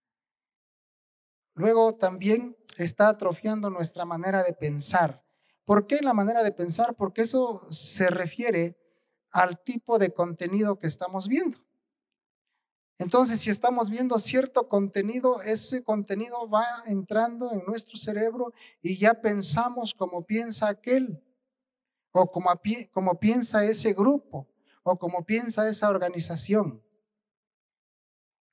Luego 1.53 1.93
también 1.95 2.57
está 2.75 3.09
atrofiando 3.09 3.69
nuestra 3.69 4.03
manera 4.03 4.41
de 4.41 4.53
pensar. 4.53 5.23
¿Por 5.63 5.85
qué 5.85 5.99
la 6.01 6.15
manera 6.15 6.41
de 6.41 6.51
pensar? 6.51 6.95
Porque 6.95 7.21
eso 7.21 7.67
se 7.69 8.09
refiere 8.09 8.79
al 9.29 9.61
tipo 9.63 9.99
de 9.99 10.11
contenido 10.11 10.79
que 10.79 10.87
estamos 10.87 11.27
viendo. 11.27 11.59
Entonces, 12.97 13.39
si 13.39 13.51
estamos 13.51 13.91
viendo 13.91 14.17
cierto 14.17 14.67
contenido, 14.67 15.43
ese 15.43 15.83
contenido 15.83 16.49
va 16.49 16.65
entrando 16.87 17.51
en 17.51 17.63
nuestro 17.67 17.95
cerebro 17.95 18.53
y 18.81 18.97
ya 18.97 19.21
pensamos 19.21 19.93
como 19.93 20.25
piensa 20.25 20.67
aquel, 20.67 21.23
o 22.21 22.31
como, 22.31 23.19
piensa 23.19 23.63
ese 23.65 23.93
grupo, 23.93 24.47
o 24.83 24.97
como 24.97 25.23
piensa 25.23 25.67
esa 25.69 25.89
organización. 25.89 26.81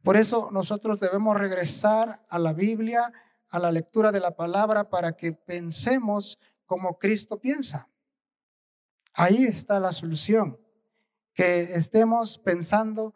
Por 0.02 0.16
eso 0.16 0.50
nosotros 0.52 1.00
debemos 1.00 1.36
regresar 1.36 2.24
a 2.28 2.38
la 2.38 2.52
Biblia, 2.52 3.12
a 3.48 3.58
la 3.58 3.72
lectura 3.72 4.12
de 4.12 4.20
la 4.20 4.36
palabra, 4.36 4.90
para 4.90 5.16
que 5.16 5.32
pensemos 5.32 6.38
como 6.66 6.98
Cristo 6.98 7.40
piensa. 7.40 7.88
Ahí 9.14 9.44
está 9.44 9.80
la 9.80 9.92
solución, 9.92 10.58
que 11.32 11.62
estemos 11.62 12.36
pensando 12.38 13.14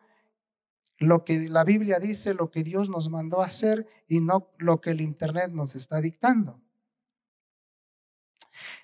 lo 0.96 1.24
que 1.24 1.48
la 1.48 1.64
Biblia 1.64 1.98
dice, 1.98 2.32
lo 2.32 2.50
que 2.50 2.64
Dios 2.64 2.88
nos 2.88 3.10
mandó 3.10 3.42
a 3.42 3.46
hacer 3.46 3.86
y 4.08 4.20
no 4.20 4.50
lo 4.58 4.80
que 4.80 4.90
el 4.90 5.00
Internet 5.00 5.50
nos 5.52 5.74
está 5.74 6.00
dictando. 6.00 6.60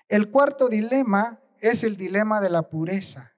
El 0.09 0.31
cuarto 0.31 0.69
dilema 0.69 1.41
es 1.71 1.83
el 1.83 1.97
dilema 1.97 2.43
de 2.43 2.51
la 2.51 2.69
pureza. 2.69 3.35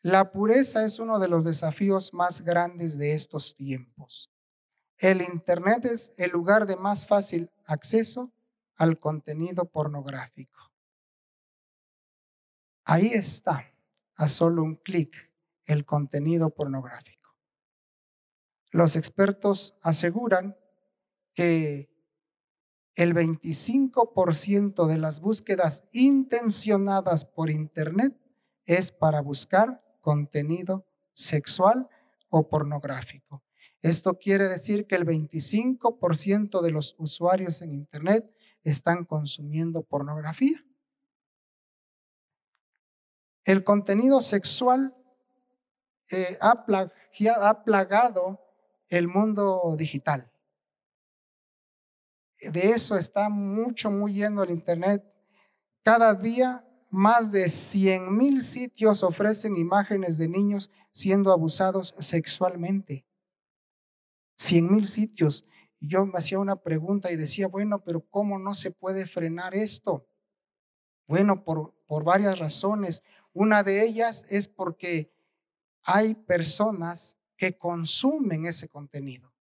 La 0.00 0.32
pureza 0.32 0.86
es 0.86 0.98
uno 0.98 1.18
de 1.18 1.28
los 1.28 1.44
desafíos 1.44 2.14
más 2.14 2.40
grandes 2.40 2.96
de 2.96 3.12
estos 3.12 3.54
tiempos. 3.54 4.32
El 4.96 5.20
Internet 5.20 5.84
es 5.84 6.14
el 6.16 6.30
lugar 6.30 6.66
de 6.66 6.76
más 6.76 7.06
fácil 7.06 7.50
acceso 7.66 8.32
al 8.76 8.98
contenido 8.98 9.66
pornográfico. 9.66 10.72
Ahí 12.84 13.08
está, 13.08 13.70
a 14.16 14.26
solo 14.26 14.62
un 14.62 14.76
clic, 14.76 15.30
el 15.66 15.84
contenido 15.84 16.48
pornográfico. 16.48 17.36
Los 18.72 18.96
expertos 18.96 19.74
aseguran 19.82 20.56
que 21.34 21.90
el 22.94 23.14
25% 23.14 24.86
de 24.86 24.98
las 24.98 25.20
búsquedas 25.20 25.84
intencionadas 25.92 27.24
por 27.24 27.50
Internet 27.50 28.16
es 28.64 28.92
para 28.92 29.20
buscar 29.20 29.82
contenido 30.00 30.86
sexual 31.12 31.88
o 32.28 32.48
pornográfico. 32.48 33.42
Esto 33.82 34.18
quiere 34.18 34.48
decir 34.48 34.86
que 34.86 34.96
el 34.96 35.06
25% 35.06 36.60
de 36.60 36.70
los 36.70 36.94
usuarios 36.98 37.62
en 37.62 37.72
Internet 37.72 38.30
están 38.62 39.04
consumiendo 39.04 39.82
pornografía. 39.82 40.64
El 43.44 43.64
contenido 43.64 44.20
sexual 44.20 44.94
eh, 46.10 46.36
ha, 46.40 46.64
ha 47.40 47.64
plagado 47.64 48.40
el 48.88 49.08
mundo 49.08 49.74
digital. 49.78 50.29
De 52.40 52.70
eso 52.70 52.96
está 52.96 53.28
mucho, 53.28 53.90
muy 53.90 54.14
lleno 54.14 54.42
el 54.42 54.50
Internet. 54.50 55.04
Cada 55.82 56.14
día 56.14 56.64
más 56.90 57.30
de 57.30 57.48
100 57.48 58.16
mil 58.16 58.42
sitios 58.42 59.02
ofrecen 59.02 59.56
imágenes 59.56 60.18
de 60.18 60.28
niños 60.28 60.70
siendo 60.90 61.32
abusados 61.32 61.94
sexualmente. 61.98 63.06
100 64.36 64.72
mil 64.74 64.86
sitios. 64.86 65.46
yo 65.82 66.04
me 66.04 66.18
hacía 66.18 66.38
una 66.38 66.56
pregunta 66.56 67.10
y 67.10 67.16
decía, 67.16 67.46
bueno, 67.46 67.82
pero 67.82 68.00
¿cómo 68.00 68.38
no 68.38 68.54
se 68.54 68.70
puede 68.70 69.06
frenar 69.06 69.54
esto? 69.54 70.06
Bueno, 71.06 71.42
por, 71.42 71.74
por 71.86 72.04
varias 72.04 72.38
razones. 72.38 73.02
Una 73.32 73.62
de 73.62 73.82
ellas 73.82 74.26
es 74.28 74.48
porque 74.48 75.12
hay 75.82 76.14
personas 76.14 77.16
que 77.36 77.56
consumen 77.56 78.44
ese 78.44 78.68
contenido. 78.68 79.32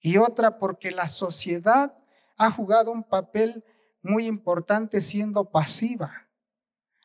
Y 0.00 0.16
otra 0.16 0.58
porque 0.58 0.90
la 0.90 1.08
sociedad 1.08 1.96
ha 2.36 2.50
jugado 2.50 2.90
un 2.90 3.04
papel 3.04 3.64
muy 4.02 4.26
importante 4.26 5.00
siendo 5.00 5.50
pasiva. 5.50 6.28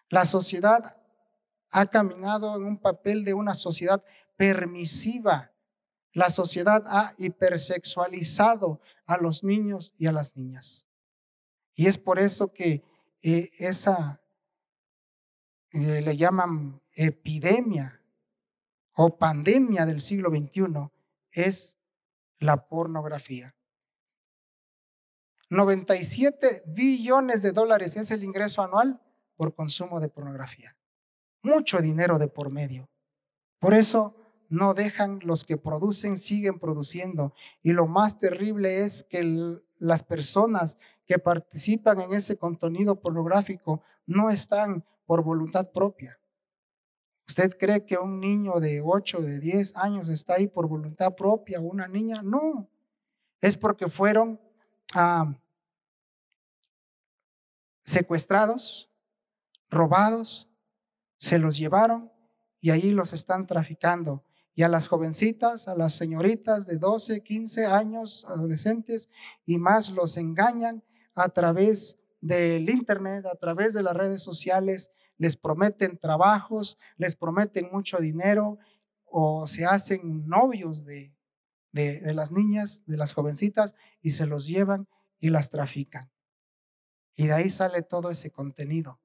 La 0.09 0.25
sociedad 0.25 0.97
ha 1.71 1.85
caminado 1.85 2.55
en 2.55 2.63
un 2.63 2.77
papel 2.77 3.23
de 3.23 3.33
una 3.33 3.53
sociedad 3.53 4.03
permisiva. 4.35 5.51
La 6.13 6.29
sociedad 6.29 6.83
ha 6.87 7.13
hipersexualizado 7.17 8.81
a 9.05 9.17
los 9.17 9.43
niños 9.43 9.93
y 9.97 10.07
a 10.07 10.11
las 10.11 10.35
niñas. 10.35 10.87
Y 11.75 11.87
es 11.87 11.97
por 11.97 12.19
eso 12.19 12.51
que 12.51 12.83
eh, 13.21 13.51
esa 13.59 14.21
eh, 15.71 16.01
le 16.01 16.17
llaman 16.17 16.81
epidemia 16.93 18.01
o 18.93 19.17
pandemia 19.17 19.85
del 19.85 20.01
siglo 20.01 20.29
XXI 20.29 20.89
es 21.31 21.77
la 22.39 22.67
pornografía. 22.67 23.55
97 25.49 26.63
billones 26.67 27.41
de 27.41 27.51
dólares 27.51 27.97
es 27.97 28.11
el 28.11 28.23
ingreso 28.23 28.61
anual 28.61 29.01
por 29.35 29.55
consumo 29.55 29.99
de 29.99 30.09
pornografía. 30.09 30.75
Mucho 31.41 31.79
dinero 31.79 32.19
de 32.19 32.27
por 32.27 32.51
medio. 32.51 32.89
Por 33.59 33.73
eso 33.73 34.15
no 34.49 34.73
dejan 34.73 35.19
los 35.23 35.43
que 35.43 35.57
producen, 35.57 36.17
siguen 36.17 36.59
produciendo. 36.59 37.33
Y 37.61 37.73
lo 37.73 37.87
más 37.87 38.17
terrible 38.17 38.79
es 38.79 39.03
que 39.03 39.59
las 39.77 40.03
personas 40.03 40.77
que 41.05 41.19
participan 41.19 42.01
en 42.01 42.13
ese 42.13 42.37
contenido 42.37 42.99
pornográfico 42.99 43.81
no 44.05 44.29
están 44.29 44.83
por 45.05 45.23
voluntad 45.23 45.71
propia. 45.71 46.19
¿Usted 47.27 47.57
cree 47.57 47.85
que 47.85 47.97
un 47.97 48.19
niño 48.19 48.59
de 48.59 48.81
8, 48.83 49.21
de 49.21 49.39
10 49.39 49.75
años 49.75 50.09
está 50.09 50.35
ahí 50.35 50.47
por 50.47 50.67
voluntad 50.67 51.15
propia, 51.15 51.59
una 51.59 51.87
niña? 51.87 52.21
No, 52.23 52.67
es 53.39 53.55
porque 53.55 53.87
fueron 53.87 54.39
ah, 54.95 55.38
secuestrados, 57.89 58.91
robados, 59.69 60.47
se 61.17 61.39
los 61.39 61.57
llevaron 61.57 62.11
y 62.61 62.69
ahí 62.69 62.91
los 62.91 63.13
están 63.13 63.47
traficando. 63.47 64.23
Y 64.53 64.61
a 64.61 64.69
las 64.69 64.87
jovencitas, 64.87 65.67
a 65.67 65.75
las 65.75 65.93
señoritas 65.93 66.67
de 66.67 66.77
12, 66.77 67.23
15 67.23 67.65
años, 67.65 68.25
adolescentes 68.27 69.09
y 69.45 69.57
más, 69.57 69.89
los 69.89 70.17
engañan 70.17 70.83
a 71.15 71.29
través 71.29 71.97
del 72.21 72.69
Internet, 72.69 73.25
a 73.25 73.35
través 73.35 73.73
de 73.73 73.81
las 73.81 73.95
redes 73.95 74.21
sociales 74.21 74.91
les 75.17 75.35
prometen 75.35 75.97
trabajos, 75.97 76.77
les 76.97 77.15
prometen 77.15 77.69
mucho 77.71 77.97
dinero 77.97 78.59
o 79.05 79.47
se 79.47 79.65
hacen 79.65 80.27
novios 80.27 80.85
de, 80.85 81.13
de, 81.71 82.13
las 82.13 82.31
niñas, 82.31 82.83
de 82.85 82.97
las 82.97 83.13
jovencitas 83.13 83.73
y 84.01 84.11
se 84.11 84.27
los 84.27 84.45
llevan 84.45 84.87
y 85.19 85.29
las 85.29 85.49
trafican. 85.49 86.11
Y 87.19 87.27
de 87.27 87.33
ahí 87.33 87.49
sale 87.49 87.81
todo 87.81 88.11
ese 88.11 88.31
contenido. 88.31 88.97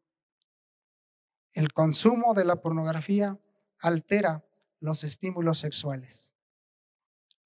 El 1.53 1.73
consumo 1.73 2.33
de 2.33 2.45
la 2.45 2.61
pornografía 2.61 3.41
altera 3.81 4.45
los 4.79 5.03
estímulos 5.03 5.59
sexuales. 5.59 6.33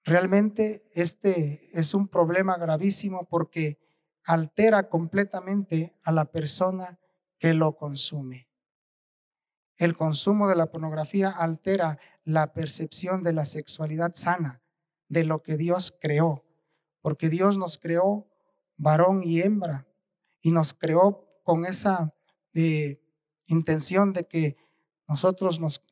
Realmente 0.04 0.86
este 0.92 1.70
es 1.72 1.94
un 1.94 2.06
problema 2.06 2.58
gravísimo 2.58 3.26
porque 3.30 3.78
altera 4.24 4.90
completamente 4.90 5.96
a 6.02 6.12
la 6.12 6.26
persona 6.26 6.98
que 7.38 7.54
lo 7.54 7.74
consume. 7.74 8.50
El 9.78 9.96
consumo 9.96 10.48
de 10.48 10.56
la 10.56 10.66
pornografía 10.66 11.30
altera 11.30 11.98
la 12.24 12.52
percepción 12.52 13.22
de 13.22 13.32
la 13.32 13.46
sexualidad 13.46 14.12
sana, 14.12 14.60
de 15.08 15.24
lo 15.24 15.42
que 15.42 15.56
Dios 15.56 15.96
creó, 15.98 16.44
porque 17.00 17.30
Dios 17.30 17.56
nos 17.56 17.78
creó 17.78 18.28
varón 18.76 19.22
y 19.24 19.40
hembra 19.40 19.87
y 20.48 20.50
nos 20.50 20.72
creó 20.72 21.28
con 21.42 21.66
esa 21.66 22.14
eh, 22.54 23.02
intención 23.48 24.14
de 24.14 24.26
que 24.26 24.56
nosotros 25.06 25.60
nos, 25.60 25.84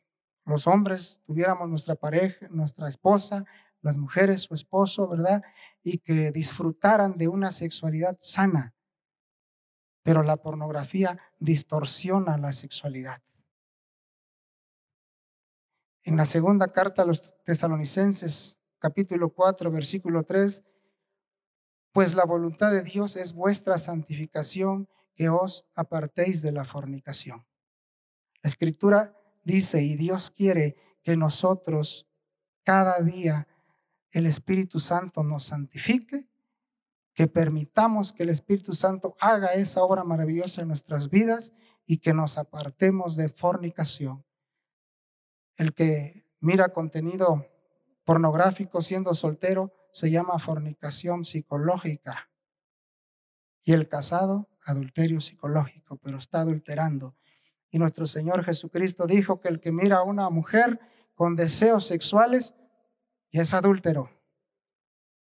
los 0.46 0.66
hombres 0.66 1.20
tuviéramos 1.26 1.68
nuestra 1.68 1.94
pareja, 1.94 2.48
nuestra 2.48 2.88
esposa, 2.88 3.44
las 3.82 3.98
mujeres 3.98 4.40
su 4.40 4.54
esposo, 4.54 5.08
¿verdad? 5.08 5.42
Y 5.82 5.98
que 5.98 6.32
disfrutaran 6.32 7.18
de 7.18 7.28
una 7.28 7.52
sexualidad 7.52 8.16
sana. 8.18 8.74
Pero 10.02 10.22
la 10.22 10.38
pornografía 10.38 11.18
distorsiona 11.38 12.38
la 12.38 12.52
sexualidad. 12.52 13.22
En 16.02 16.16
la 16.16 16.24
segunda 16.24 16.72
carta 16.72 17.02
a 17.02 17.04
los 17.04 17.34
tesalonicenses, 17.44 18.58
capítulo 18.78 19.28
4, 19.34 19.70
versículo 19.70 20.22
3, 20.22 20.64
pues 21.96 22.14
la 22.14 22.26
voluntad 22.26 22.72
de 22.72 22.82
Dios 22.82 23.16
es 23.16 23.32
vuestra 23.32 23.78
santificación, 23.78 24.86
que 25.14 25.30
os 25.30 25.64
apartéis 25.74 26.42
de 26.42 26.52
la 26.52 26.66
fornicación. 26.66 27.46
La 28.42 28.50
escritura 28.50 29.16
dice, 29.44 29.82
y 29.82 29.96
Dios 29.96 30.30
quiere 30.30 30.76
que 31.02 31.16
nosotros 31.16 32.06
cada 32.64 33.00
día 33.00 33.48
el 34.10 34.26
Espíritu 34.26 34.78
Santo 34.78 35.22
nos 35.22 35.44
santifique, 35.44 36.28
que 37.14 37.28
permitamos 37.28 38.12
que 38.12 38.24
el 38.24 38.28
Espíritu 38.28 38.74
Santo 38.74 39.16
haga 39.18 39.54
esa 39.54 39.82
obra 39.82 40.04
maravillosa 40.04 40.60
en 40.60 40.68
nuestras 40.68 41.08
vidas 41.08 41.54
y 41.86 41.96
que 41.96 42.12
nos 42.12 42.36
apartemos 42.36 43.16
de 43.16 43.30
fornicación. 43.30 44.22
El 45.56 45.72
que 45.72 46.26
mira 46.40 46.74
contenido 46.74 47.46
pornográfico 48.04 48.82
siendo 48.82 49.14
soltero 49.14 49.72
se 49.96 50.10
llama 50.10 50.38
fornicación 50.38 51.24
psicológica. 51.24 52.28
Y 53.64 53.72
el 53.72 53.88
casado, 53.88 54.46
adulterio 54.66 55.22
psicológico, 55.22 55.96
pero 55.96 56.18
está 56.18 56.40
adulterando. 56.40 57.16
Y 57.70 57.78
nuestro 57.78 58.04
Señor 58.04 58.44
Jesucristo 58.44 59.06
dijo 59.06 59.40
que 59.40 59.48
el 59.48 59.58
que 59.58 59.72
mira 59.72 59.96
a 59.96 60.02
una 60.02 60.28
mujer 60.28 60.78
con 61.14 61.34
deseos 61.34 61.86
sexuales 61.86 62.54
es 63.30 63.54
adúltero. 63.54 64.10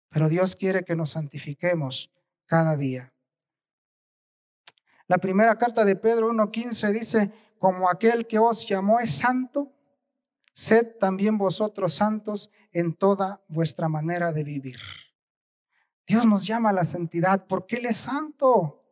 Pero 0.09 0.29
Dios 0.29 0.55
quiere 0.55 0.83
que 0.83 0.95
nos 0.95 1.11
santifiquemos 1.11 2.11
cada 2.47 2.75
día. 2.75 3.13
La 5.05 5.19
primera 5.19 5.59
carta 5.59 5.85
de 5.85 5.95
Pedro 5.95 6.31
1.15 6.31 6.91
dice, 6.91 7.31
como 7.59 7.87
aquel 7.87 8.25
que 8.25 8.39
os 8.39 8.67
llamó 8.67 8.99
es 8.99 9.11
santo, 9.11 9.71
sed 10.53 10.95
también 10.99 11.37
vosotros 11.37 11.93
santos 11.93 12.49
en 12.75 12.93
toda 12.93 13.41
vuestra 13.47 13.87
manera 13.87 14.33
de 14.33 14.43
vivir. 14.43 14.77
Dios 16.05 16.25
nos 16.25 16.45
llama 16.45 16.71
a 16.71 16.73
la 16.73 16.83
santidad 16.83 17.47
porque 17.47 17.77
Él 17.77 17.85
es 17.85 17.95
santo 17.95 18.83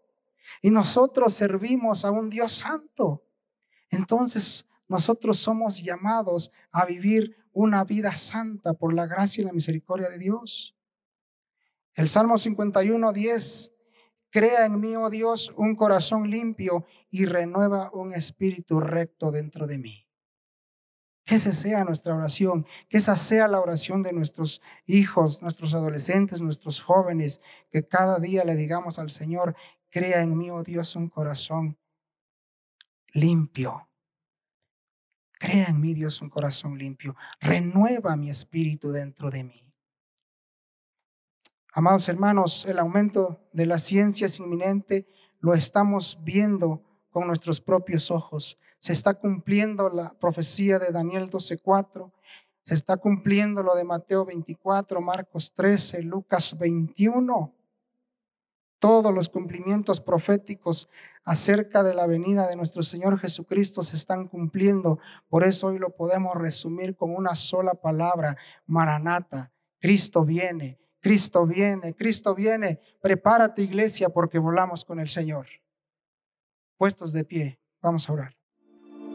y 0.61 0.71
nosotros 0.71 1.33
servimos 1.33 2.05
a 2.05 2.11
un 2.11 2.29
Dios 2.29 2.53
santo. 2.53 3.27
Entonces 3.89 4.65
nosotros 4.87 5.37
somos 5.37 5.83
llamados 5.83 6.49
a 6.71 6.85
vivir 6.85 7.35
una 7.51 7.83
vida 7.83 8.15
santa 8.15 8.73
por 8.73 8.93
la 8.93 9.05
gracia 9.05 9.41
y 9.41 9.45
la 9.45 9.51
misericordia 9.51 10.09
de 10.09 10.17
Dios. 10.17 10.77
El 11.95 12.07
Salmo 12.07 12.37
51, 12.37 13.11
10, 13.11 13.73
crea 14.29 14.65
en 14.65 14.79
mí, 14.79 14.95
oh 14.95 15.09
Dios, 15.09 15.53
un 15.57 15.75
corazón 15.75 16.29
limpio 16.29 16.85
y 17.11 17.25
renueva 17.25 17.91
un 17.91 18.13
espíritu 18.13 18.79
recto 18.79 19.29
dentro 19.29 19.67
de 19.67 19.77
mí. 19.77 20.02
Que 21.25 21.35
esa 21.35 21.51
sea 21.53 21.83
nuestra 21.83 22.15
oración, 22.15 22.65
que 22.89 22.97
esa 22.97 23.15
sea 23.15 23.47
la 23.47 23.61
oración 23.61 24.03
de 24.03 24.13
nuestros 24.13 24.61
hijos, 24.85 25.41
nuestros 25.41 25.73
adolescentes, 25.73 26.41
nuestros 26.41 26.81
jóvenes, 26.81 27.39
que 27.71 27.87
cada 27.87 28.19
día 28.19 28.43
le 28.43 28.55
digamos 28.55 28.99
al 28.99 29.09
Señor, 29.09 29.55
crea 29.89 30.21
en 30.21 30.37
mí, 30.37 30.51
oh 30.51 30.63
Dios, 30.63 30.95
un 30.95 31.07
corazón 31.09 31.77
limpio 33.13 33.87
Crea 35.43 35.65
en 35.65 35.81
mí, 35.81 35.93
Dios, 35.93 36.21
un 36.21 36.29
corazón 36.29 36.77
limpio. 36.77 37.17
Renueva 37.41 38.15
mi 38.15 38.29
espíritu 38.29 38.93
dentro 38.93 39.29
de 39.29 39.43
mí. 39.43 39.69
Amados 41.73 42.07
hermanos, 42.07 42.65
el 42.65 42.79
aumento 42.79 43.49
de 43.51 43.65
la 43.65 43.77
ciencia 43.77 44.27
es 44.27 44.39
inminente. 44.39 45.05
Lo 45.41 45.53
estamos 45.53 46.17
viendo 46.23 46.81
con 47.09 47.27
nuestros 47.27 47.59
propios 47.59 48.09
ojos. 48.09 48.57
Se 48.83 48.91
está 48.91 49.13
cumpliendo 49.13 49.87
la 49.87 50.11
profecía 50.19 50.77
de 50.77 50.91
Daniel 50.91 51.29
12:4. 51.29 52.11
Se 52.65 52.73
está 52.73 52.97
cumpliendo 52.97 53.63
lo 53.63 53.75
de 53.75 53.85
Mateo 53.85 54.25
24, 54.25 54.99
Marcos 54.99 55.53
13, 55.53 56.01
Lucas 56.01 56.57
21. 56.57 57.53
Todos 58.79 59.13
los 59.13 59.29
cumplimientos 59.29 60.01
proféticos 60.01 60.89
acerca 61.23 61.81
de 61.81 61.93
la 61.93 62.07
venida 62.07 62.45
de 62.49 62.57
nuestro 62.57 62.83
Señor 62.83 63.17
Jesucristo 63.19 63.83
se 63.83 63.95
están 63.95 64.27
cumpliendo. 64.27 64.99
Por 65.29 65.45
eso 65.45 65.67
hoy 65.67 65.79
lo 65.79 65.91
podemos 65.91 66.35
resumir 66.35 66.97
con 66.97 67.15
una 67.15 67.35
sola 67.35 67.75
palabra, 67.75 68.35
Maranata. 68.65 69.53
Cristo 69.79 70.25
viene, 70.25 70.77
Cristo 70.99 71.47
viene, 71.47 71.95
Cristo 71.95 72.35
viene. 72.35 72.81
Prepárate 73.01 73.61
iglesia 73.61 74.09
porque 74.09 74.39
volamos 74.39 74.83
con 74.83 74.99
el 74.99 75.07
Señor. 75.07 75.47
Puestos 76.75 77.13
de 77.13 77.23
pie, 77.23 77.59
vamos 77.81 78.09
a 78.09 78.13
orar. 78.13 78.42